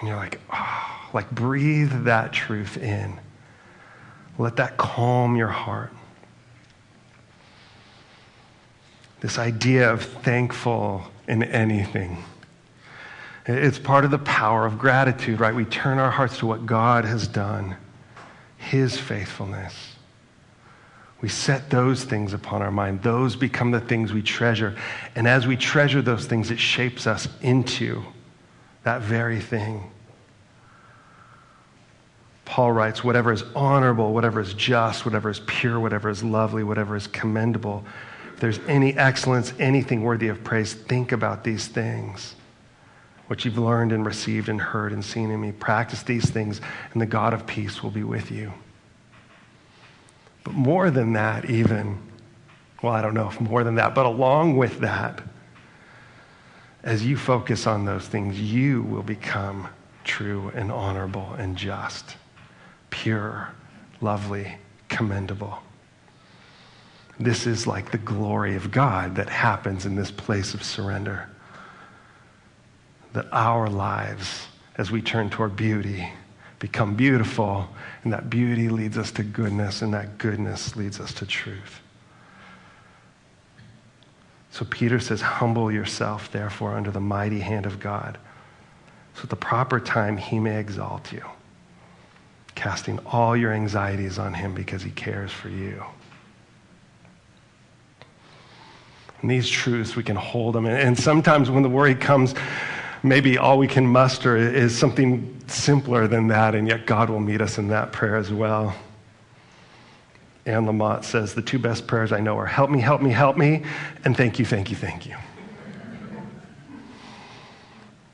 And 0.00 0.08
you're 0.08 0.16
like, 0.16 0.40
oh, 0.52 1.08
like 1.14 1.30
breathe 1.30 2.02
that 2.06 2.32
truth 2.32 2.78
in. 2.78 3.20
Let 4.38 4.56
that 4.56 4.76
calm 4.76 5.36
your 5.36 5.46
heart. 5.46 5.92
This 9.20 9.38
idea 9.38 9.92
of 9.92 10.02
thankful 10.02 11.04
in 11.28 11.44
anything. 11.44 12.24
It's 13.46 13.78
part 13.78 14.04
of 14.04 14.10
the 14.10 14.18
power 14.18 14.66
of 14.66 14.80
gratitude, 14.80 15.38
right? 15.38 15.54
We 15.54 15.64
turn 15.64 15.98
our 15.98 16.10
hearts 16.10 16.38
to 16.38 16.46
what 16.48 16.66
God 16.66 17.04
has 17.04 17.28
done, 17.28 17.76
His 18.56 18.98
faithfulness. 18.98 19.94
We 21.20 21.28
set 21.28 21.68
those 21.68 22.04
things 22.04 22.32
upon 22.32 22.62
our 22.62 22.70
mind. 22.70 23.02
Those 23.02 23.34
become 23.34 23.72
the 23.72 23.80
things 23.80 24.12
we 24.12 24.22
treasure. 24.22 24.76
And 25.16 25.26
as 25.26 25.46
we 25.46 25.56
treasure 25.56 26.00
those 26.00 26.26
things, 26.26 26.50
it 26.50 26.60
shapes 26.60 27.06
us 27.06 27.26
into 27.40 28.04
that 28.84 29.02
very 29.02 29.40
thing. 29.40 29.90
Paul 32.44 32.72
writes, 32.72 33.04
whatever 33.04 33.32
is 33.32 33.44
honorable, 33.54 34.14
whatever 34.14 34.40
is 34.40 34.54
just, 34.54 35.04
whatever 35.04 35.28
is 35.28 35.40
pure, 35.46 35.78
whatever 35.78 36.08
is 36.08 36.22
lovely, 36.22 36.64
whatever 36.64 36.96
is 36.96 37.06
commendable, 37.06 37.84
if 38.32 38.40
there's 38.40 38.60
any 38.68 38.96
excellence, 38.96 39.52
anything 39.58 40.02
worthy 40.02 40.28
of 40.28 40.42
praise, 40.44 40.72
think 40.72 41.12
about 41.12 41.44
these 41.44 41.66
things. 41.66 42.36
What 43.26 43.44
you've 43.44 43.58
learned 43.58 43.92
and 43.92 44.06
received 44.06 44.48
and 44.48 44.60
heard 44.60 44.92
and 44.92 45.04
seen 45.04 45.30
in 45.30 45.40
me, 45.40 45.52
practice 45.52 46.02
these 46.02 46.30
things, 46.30 46.60
and 46.92 47.02
the 47.02 47.06
God 47.06 47.34
of 47.34 47.46
peace 47.46 47.82
will 47.82 47.90
be 47.90 48.04
with 48.04 48.30
you. 48.30 48.52
But 50.44 50.54
more 50.54 50.90
than 50.90 51.12
that, 51.14 51.50
even, 51.50 51.98
well, 52.82 52.92
I 52.92 53.02
don't 53.02 53.14
know 53.14 53.28
if 53.28 53.40
more 53.40 53.64
than 53.64 53.74
that, 53.76 53.94
but 53.94 54.06
along 54.06 54.56
with 54.56 54.80
that, 54.80 55.22
as 56.82 57.04
you 57.04 57.16
focus 57.16 57.66
on 57.66 57.84
those 57.84 58.06
things, 58.06 58.40
you 58.40 58.82
will 58.82 59.02
become 59.02 59.68
true 60.04 60.50
and 60.54 60.72
honorable 60.72 61.34
and 61.34 61.56
just, 61.56 62.16
pure, 62.90 63.50
lovely, 64.00 64.56
commendable. 64.88 65.58
This 67.20 67.46
is 67.46 67.66
like 67.66 67.90
the 67.90 67.98
glory 67.98 68.54
of 68.54 68.70
God 68.70 69.16
that 69.16 69.28
happens 69.28 69.86
in 69.86 69.96
this 69.96 70.10
place 70.10 70.54
of 70.54 70.62
surrender. 70.62 71.28
That 73.12 73.26
our 73.32 73.68
lives, 73.68 74.46
as 74.76 74.90
we 74.90 75.02
turn 75.02 75.28
toward 75.28 75.56
beauty, 75.56 76.08
become 76.58 76.94
beautiful, 76.94 77.68
and 78.02 78.12
that 78.12 78.28
beauty 78.30 78.68
leads 78.68 78.98
us 78.98 79.12
to 79.12 79.22
goodness, 79.22 79.82
and 79.82 79.94
that 79.94 80.18
goodness 80.18 80.76
leads 80.76 81.00
us 81.00 81.12
to 81.14 81.26
truth. 81.26 81.80
So 84.50 84.64
Peter 84.64 84.98
says, 84.98 85.20
Humble 85.20 85.70
yourself, 85.70 86.32
therefore, 86.32 86.74
under 86.74 86.90
the 86.90 87.00
mighty 87.00 87.40
hand 87.40 87.66
of 87.66 87.78
God, 87.78 88.18
so 89.14 89.22
at 89.22 89.30
the 89.30 89.36
proper 89.36 89.78
time 89.78 90.16
he 90.16 90.38
may 90.38 90.58
exalt 90.58 91.12
you, 91.12 91.24
casting 92.54 92.98
all 93.06 93.36
your 93.36 93.52
anxieties 93.52 94.18
on 94.18 94.34
him 94.34 94.54
because 94.54 94.82
he 94.82 94.90
cares 94.90 95.30
for 95.30 95.48
you. 95.48 95.84
And 99.20 99.30
these 99.30 99.48
truths, 99.48 99.96
we 99.96 100.04
can 100.04 100.16
hold 100.16 100.54
them. 100.54 100.66
And 100.66 100.96
sometimes 100.98 101.50
when 101.50 101.62
the 101.62 101.68
worry 101.68 101.94
comes, 101.94 102.34
maybe 103.02 103.36
all 103.36 103.58
we 103.58 103.66
can 103.66 103.86
muster 103.86 104.36
is 104.36 104.76
something 104.76 105.37
simpler 105.50 106.06
than 106.06 106.28
that, 106.28 106.54
and 106.54 106.68
yet 106.68 106.86
God 106.86 107.10
will 107.10 107.20
meet 107.20 107.40
us 107.40 107.58
in 107.58 107.68
that 107.68 107.92
prayer 107.92 108.16
as 108.16 108.32
well. 108.32 108.74
Anne 110.46 110.64
Lamott 110.64 111.04
says, 111.04 111.34
The 111.34 111.42
two 111.42 111.58
best 111.58 111.86
prayers 111.86 112.12
I 112.12 112.20
know 112.20 112.38
are 112.38 112.46
help 112.46 112.70
me, 112.70 112.80
help 112.80 113.02
me, 113.02 113.10
help 113.10 113.36
me, 113.36 113.64
and 114.04 114.16
thank 114.16 114.38
you, 114.38 114.44
thank 114.44 114.70
you, 114.70 114.76
thank 114.76 115.06
you. 115.06 115.16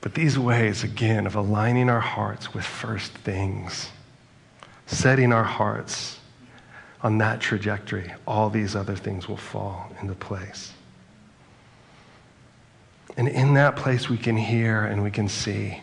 But 0.01 0.15
these 0.15 0.39
ways, 0.39 0.85
again, 0.85 1.27
of 1.27 1.35
aligning 1.35 1.89
our 1.89 2.01
hearts 2.01 2.53
with 2.53 2.65
first 2.65 3.13
things, 3.13 3.89
setting 4.87 5.33
our 5.33 5.45
hearts 5.45 6.19
on 7.03 7.19
that 7.19 7.41
trajectory, 7.41 8.13
all 8.27 8.51
these 8.51 8.77
other 8.77 8.97
things 8.97 9.29
will 9.29 9.37
fall 9.37 9.91
into 10.01 10.15
place. 10.15 10.73
And 13.17 13.29
in 13.29 13.55
that 13.55 13.77
place, 13.77 14.09
we 14.09 14.19
can 14.19 14.37
hear 14.37 14.85
and 14.85 15.03
we 15.03 15.11
can 15.11 15.29
see. 15.29 15.81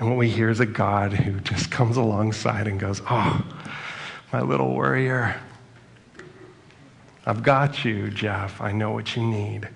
And 0.00 0.08
what 0.08 0.16
we 0.16 0.30
hear 0.30 0.48
is 0.48 0.60
a 0.60 0.66
God 0.66 1.12
who 1.12 1.38
just 1.40 1.70
comes 1.70 1.98
alongside 1.98 2.66
and 2.66 2.80
goes, 2.80 3.02
Oh, 3.08 3.44
my 4.32 4.40
little 4.40 4.70
warrior, 4.70 5.38
I've 7.26 7.42
got 7.42 7.84
you, 7.84 8.10
Jeff. 8.10 8.62
I 8.62 8.72
know 8.72 8.92
what 8.92 9.14
you 9.14 9.22
need. 9.22 9.68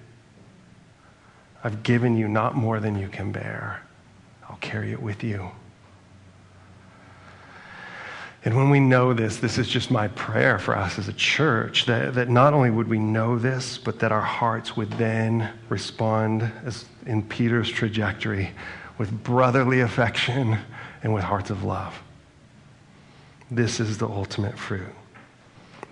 I've 1.62 1.82
given 1.82 2.16
you 2.16 2.26
not 2.26 2.56
more 2.56 2.80
than 2.80 2.98
you 2.98 3.08
can 3.08 3.32
bear. 3.32 3.82
I'll 4.48 4.56
carry 4.56 4.92
it 4.92 5.02
with 5.02 5.22
you. 5.22 5.50
And 8.46 8.56
when 8.56 8.70
we 8.70 8.80
know 8.80 9.12
this, 9.12 9.38
this 9.38 9.58
is 9.58 9.68
just 9.68 9.90
my 9.90 10.08
prayer 10.08 10.58
for 10.58 10.76
us 10.76 10.98
as 10.98 11.08
a 11.08 11.12
church 11.14 11.84
that, 11.86 12.14
that 12.14 12.28
not 12.30 12.54
only 12.54 12.70
would 12.70 12.88
we 12.88 12.98
know 12.98 13.38
this, 13.38 13.76
but 13.76 13.98
that 14.00 14.12
our 14.12 14.20
hearts 14.20 14.76
would 14.76 14.90
then 14.92 15.50
respond 15.68 16.50
as 16.64 16.86
in 17.06 17.22
Peter's 17.22 17.70
trajectory 17.70 18.52
with 18.98 19.24
brotherly 19.24 19.80
affection 19.80 20.58
and 21.02 21.12
with 21.14 21.24
hearts 21.24 21.50
of 21.50 21.64
love. 21.64 22.00
This 23.50 23.80
is 23.80 23.98
the 23.98 24.08
ultimate 24.08 24.58
fruit. 24.58 24.92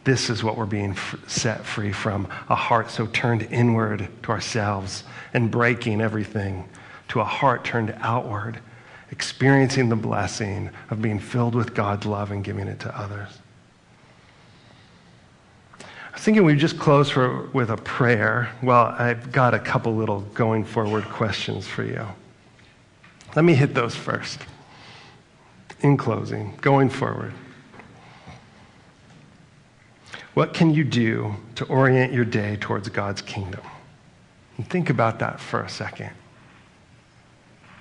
This 0.05 0.30
is 0.30 0.42
what 0.42 0.57
we're 0.57 0.66
being 0.66 0.96
set 1.28 1.64
free 1.64 1.92
from 1.92 2.26
a 2.48 2.57
heart 2.57 2.90
so 2.90 3.07
turned 3.07 3.42
inward 3.42 4.09
to 4.24 4.30
ourselves 4.30 5.05
and 5.32 5.50
breaking 5.50 6.00
everything, 6.00 6.68
to 7.09 7.20
a 7.20 7.24
heart 7.24 7.64
turned 7.64 7.94
outward, 8.00 8.59
experiencing 9.12 9.88
the 9.88 9.96
blessing 9.96 10.70
of 10.90 11.00
being 11.00 11.20
filled 11.20 11.55
with 11.55 11.74
God's 11.74 12.07
love 12.07 12.32
and 12.32 12.42
giving 12.42 12.66
it 12.66 12.80
to 12.80 12.98
others. 12.98 13.28
I 15.80 16.14
was 16.14 16.22
thinking 16.22 16.44
we'd 16.44 16.59
just 16.59 16.78
close 16.78 17.09
for, 17.09 17.48
with 17.50 17.70
a 17.70 17.76
prayer. 17.76 18.50
Well, 18.62 18.94
I've 18.98 19.30
got 19.30 19.55
a 19.55 19.59
couple 19.59 19.94
little 19.94 20.20
going 20.34 20.64
forward 20.64 21.05
questions 21.05 21.66
for 21.66 21.84
you. 21.84 22.07
Let 23.35 23.45
me 23.45 23.55
hit 23.55 23.74
those 23.74 23.95
first. 23.95 24.41
In 25.80 25.97
closing, 25.97 26.55
going 26.61 26.91
forward. 26.91 27.33
What 30.35 30.55
can 30.55 30.72
you 30.72 30.85
do 30.85 31.35
to 31.57 31.64
orient 31.64 32.12
your 32.12 32.24
day 32.24 32.57
towards 32.57 32.89
God's 32.89 33.20
kingdom? 33.20 33.62
And 34.57 34.68
think 34.68 34.91
about 34.91 35.18
that 35.18 35.41
for 35.41 35.62
a 35.62 35.68
second. 35.68 36.11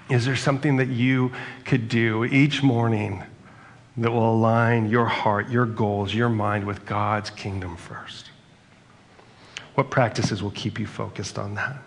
Is 0.10 0.26
there 0.26 0.36
something 0.36 0.78
that 0.78 0.89
you 0.89 1.32
could 1.64 1.88
do 1.88 2.26
each 2.26 2.64
morning 2.64 3.24
that 3.97 4.12
will 4.12 4.34
align 4.34 4.89
your 4.89 5.06
heart, 5.06 5.49
your 5.49 5.66
goals, 5.66 6.14
your 6.14 6.28
mind 6.30 6.66
with 6.66 6.86
God's 6.86 7.30
kingdom 7.30 7.78
first? 7.78 8.30
What 9.76 9.89
practices 9.89 10.43
will 10.43 10.52
keep 10.52 10.80
you 10.80 10.88
focused 10.88 11.39
on 11.39 11.56
that? 11.56 11.78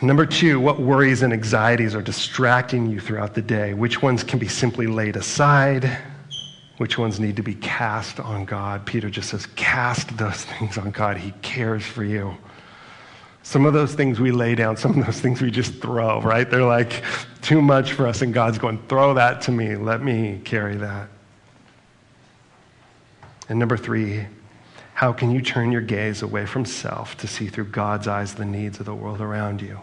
Number 0.00 0.26
two, 0.26 0.60
what 0.60 0.78
worries 0.78 1.22
and 1.22 1.32
anxieties 1.32 1.94
are 1.96 2.02
distracting 2.02 2.88
you 2.88 3.00
throughout 3.00 3.34
the 3.34 3.42
day? 3.42 3.74
Which 3.74 4.00
ones 4.00 4.22
can 4.22 4.38
be 4.38 4.46
simply 4.46 4.86
laid 4.86 5.16
aside? 5.16 5.98
Which 6.76 6.96
ones 6.96 7.18
need 7.18 7.34
to 7.36 7.42
be 7.42 7.56
cast 7.56 8.20
on 8.20 8.44
God? 8.44 8.86
Peter 8.86 9.10
just 9.10 9.30
says, 9.30 9.46
cast 9.56 10.16
those 10.16 10.44
things 10.44 10.78
on 10.78 10.92
God. 10.92 11.16
He 11.16 11.32
cares 11.42 11.84
for 11.84 12.04
you. 12.04 12.36
Some 13.42 13.66
of 13.66 13.72
those 13.72 13.92
things 13.92 14.20
we 14.20 14.30
lay 14.30 14.54
down, 14.54 14.76
some 14.76 15.00
of 15.00 15.06
those 15.06 15.20
things 15.20 15.42
we 15.42 15.50
just 15.50 15.74
throw, 15.82 16.20
right? 16.20 16.48
They're 16.48 16.62
like 16.62 17.02
too 17.42 17.60
much 17.60 17.94
for 17.94 18.06
us, 18.06 18.22
and 18.22 18.32
God's 18.32 18.58
going, 18.58 18.80
throw 18.88 19.14
that 19.14 19.40
to 19.42 19.52
me. 19.52 19.74
Let 19.74 20.00
me 20.00 20.40
carry 20.44 20.76
that. 20.76 21.08
And 23.48 23.58
number 23.58 23.76
three, 23.76 24.26
how 24.94 25.12
can 25.12 25.32
you 25.32 25.40
turn 25.40 25.72
your 25.72 25.80
gaze 25.80 26.22
away 26.22 26.46
from 26.46 26.64
self 26.64 27.16
to 27.16 27.26
see 27.26 27.48
through 27.48 27.66
God's 27.66 28.06
eyes 28.06 28.34
the 28.34 28.44
needs 28.44 28.78
of 28.78 28.86
the 28.86 28.94
world 28.94 29.20
around 29.20 29.60
you? 29.62 29.80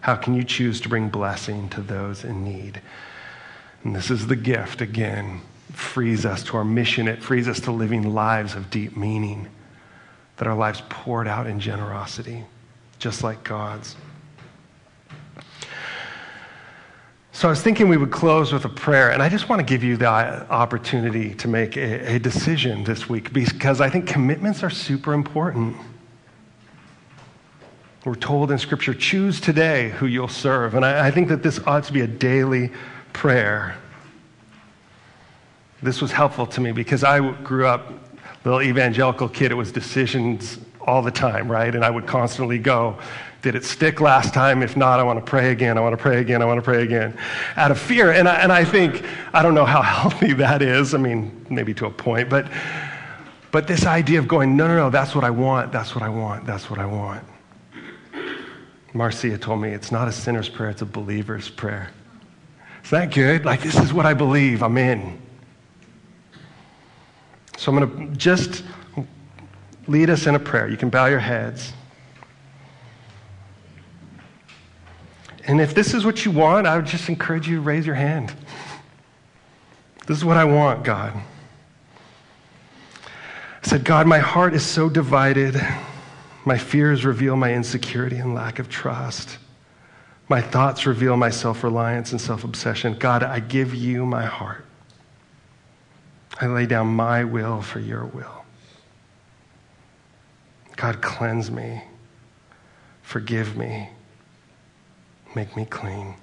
How 0.00 0.16
can 0.16 0.34
you 0.34 0.44
choose 0.44 0.80
to 0.82 0.88
bring 0.88 1.08
blessing 1.08 1.68
to 1.70 1.80
those 1.80 2.24
in 2.24 2.44
need? 2.44 2.80
And 3.84 3.94
this 3.94 4.10
is 4.10 4.26
the 4.26 4.36
gift 4.36 4.80
again 4.80 5.40
frees 5.72 6.24
us 6.24 6.42
to 6.44 6.56
our 6.56 6.64
mission. 6.64 7.08
It 7.08 7.22
frees 7.22 7.48
us 7.48 7.60
to 7.60 7.72
living 7.72 8.14
lives 8.14 8.54
of 8.54 8.70
deep 8.70 8.96
meaning, 8.96 9.48
that 10.36 10.48
our 10.48 10.56
lives 10.56 10.82
poured 10.88 11.28
out 11.28 11.46
in 11.46 11.60
generosity, 11.60 12.44
just 12.98 13.22
like 13.22 13.44
God's. 13.44 13.96
So 17.32 17.46
I 17.46 17.50
was 17.50 17.62
thinking 17.62 17.88
we 17.88 17.96
would 17.96 18.10
close 18.10 18.52
with 18.52 18.64
a 18.64 18.68
prayer, 18.68 19.12
and 19.12 19.22
I 19.22 19.28
just 19.28 19.48
want 19.48 19.60
to 19.60 19.64
give 19.64 19.84
you 19.84 19.96
the 19.96 20.06
opportunity 20.06 21.34
to 21.34 21.46
make 21.46 21.76
a, 21.76 22.16
a 22.16 22.18
decision 22.18 22.82
this 22.82 23.08
week 23.08 23.32
because 23.32 23.80
I 23.80 23.88
think 23.88 24.08
commitments 24.08 24.64
are 24.64 24.70
super 24.70 25.12
important. 25.12 25.76
We're 28.04 28.14
told 28.14 28.50
in 28.50 28.58
Scripture, 28.58 28.94
choose 28.94 29.40
today 29.40 29.90
who 29.90 30.06
you'll 30.06 30.28
serve. 30.28 30.74
And 30.74 30.84
I, 30.84 31.08
I 31.08 31.10
think 31.10 31.28
that 31.28 31.42
this 31.42 31.58
ought 31.66 31.84
to 31.84 31.92
be 31.92 32.00
a 32.02 32.06
daily 32.06 32.70
prayer 33.12 33.76
this 35.82 36.02
was 36.02 36.10
helpful 36.10 36.46
to 36.46 36.60
me 36.60 36.72
because 36.72 37.04
I 37.04 37.20
grew 37.42 37.66
up, 37.66 37.92
little 38.44 38.62
evangelical 38.62 39.28
kid, 39.28 39.52
it 39.52 39.54
was 39.54 39.70
decisions 39.70 40.58
all 40.80 41.02
the 41.02 41.10
time, 41.10 41.50
right? 41.50 41.72
And 41.72 41.84
I 41.84 41.90
would 41.90 42.06
constantly 42.06 42.58
go, 42.58 42.98
did 43.42 43.54
it 43.54 43.64
stick 43.64 44.00
last 44.00 44.34
time? 44.34 44.62
If 44.62 44.76
not, 44.76 44.98
I 44.98 45.04
want 45.04 45.24
to 45.24 45.24
pray 45.24 45.52
again. 45.52 45.78
I 45.78 45.80
want 45.80 45.92
to 45.92 46.02
pray 46.02 46.20
again. 46.20 46.42
I 46.42 46.46
want 46.46 46.58
to 46.58 46.62
pray 46.62 46.82
again. 46.82 47.16
Out 47.56 47.70
of 47.70 47.78
fear. 47.78 48.10
And 48.10 48.28
I, 48.28 48.40
and 48.40 48.50
I 48.50 48.64
think, 48.64 49.04
I 49.32 49.42
don't 49.42 49.54
know 49.54 49.64
how 49.64 49.82
healthy 50.00 50.32
that 50.34 50.62
is. 50.62 50.94
I 50.94 50.98
mean, 50.98 51.46
maybe 51.48 51.74
to 51.74 51.86
a 51.86 51.90
point. 51.90 52.28
But, 52.28 52.50
but 53.52 53.68
this 53.68 53.86
idea 53.86 54.18
of 54.18 54.26
going, 54.26 54.56
no, 54.56 54.66
no, 54.66 54.76
no, 54.76 54.90
that's 54.90 55.14
what 55.14 55.22
I 55.22 55.30
want. 55.30 55.70
That's 55.70 55.94
what 55.94 56.02
I 56.02 56.08
want. 56.08 56.44
That's 56.46 56.68
what 56.68 56.80
I 56.80 56.86
want. 56.86 57.22
Marcia 58.98 59.38
told 59.38 59.60
me 59.60 59.70
it's 59.70 59.92
not 59.92 60.08
a 60.08 60.12
sinner's 60.12 60.48
prayer, 60.48 60.70
it's 60.70 60.82
a 60.82 60.84
believer's 60.84 61.48
prayer. 61.48 61.90
Is 62.82 62.90
that 62.90 63.14
good? 63.14 63.44
Like, 63.44 63.62
this 63.62 63.76
is 63.76 63.92
what 63.92 64.06
I 64.06 64.12
believe. 64.12 64.60
I'm 64.60 64.76
in. 64.76 65.16
So 67.56 67.70
I'm 67.70 67.78
going 67.78 68.10
to 68.10 68.16
just 68.16 68.64
lead 69.86 70.10
us 70.10 70.26
in 70.26 70.34
a 70.34 70.38
prayer. 70.40 70.68
You 70.68 70.76
can 70.76 70.90
bow 70.90 71.06
your 71.06 71.20
heads. 71.20 71.72
And 75.46 75.60
if 75.60 75.76
this 75.76 75.94
is 75.94 76.04
what 76.04 76.24
you 76.24 76.32
want, 76.32 76.66
I 76.66 76.74
would 76.74 76.86
just 76.86 77.08
encourage 77.08 77.46
you 77.46 77.56
to 77.56 77.62
raise 77.62 77.86
your 77.86 77.94
hand. 77.94 78.34
This 80.08 80.18
is 80.18 80.24
what 80.24 80.36
I 80.36 80.44
want, 80.44 80.82
God. 80.82 81.12
I 83.62 83.68
said, 83.68 83.84
God, 83.84 84.08
my 84.08 84.18
heart 84.18 84.54
is 84.54 84.66
so 84.66 84.88
divided. 84.88 85.54
My 86.44 86.56
fears 86.56 87.04
reveal 87.04 87.36
my 87.36 87.52
insecurity 87.52 88.16
and 88.16 88.34
lack 88.34 88.58
of 88.58 88.68
trust. 88.68 89.38
My 90.28 90.40
thoughts 90.40 90.86
reveal 90.86 91.16
my 91.16 91.30
self 91.30 91.64
reliance 91.64 92.12
and 92.12 92.20
self 92.20 92.44
obsession. 92.44 92.94
God, 92.98 93.22
I 93.22 93.40
give 93.40 93.74
you 93.74 94.04
my 94.04 94.24
heart. 94.24 94.64
I 96.40 96.46
lay 96.46 96.66
down 96.66 96.88
my 96.88 97.24
will 97.24 97.62
for 97.62 97.80
your 97.80 98.04
will. 98.04 98.44
God, 100.76 101.02
cleanse 101.02 101.50
me, 101.50 101.82
forgive 103.02 103.56
me, 103.56 103.88
make 105.34 105.56
me 105.56 105.64
clean. 105.64 106.14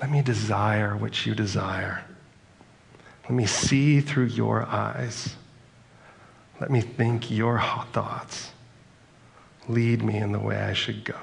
Let 0.00 0.10
me 0.10 0.22
desire 0.22 0.96
what 0.96 1.26
you 1.26 1.34
desire. 1.34 2.04
Let 3.24 3.32
me 3.32 3.46
see 3.46 4.00
through 4.00 4.26
your 4.26 4.64
eyes. 4.64 5.34
Let 6.60 6.70
me 6.70 6.80
think 6.80 7.30
your 7.30 7.58
hot 7.58 7.92
thoughts. 7.92 8.52
Lead 9.68 10.02
me 10.02 10.16
in 10.16 10.32
the 10.32 10.38
way 10.38 10.56
I 10.56 10.72
should 10.72 11.04
go. 11.04 11.18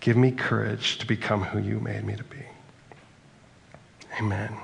Give 0.00 0.16
me 0.16 0.30
courage 0.30 0.98
to 0.98 1.06
become 1.06 1.42
who 1.42 1.58
you 1.58 1.80
made 1.80 2.04
me 2.04 2.14
to 2.16 2.24
be. 2.24 2.44
Amen. 4.20 4.56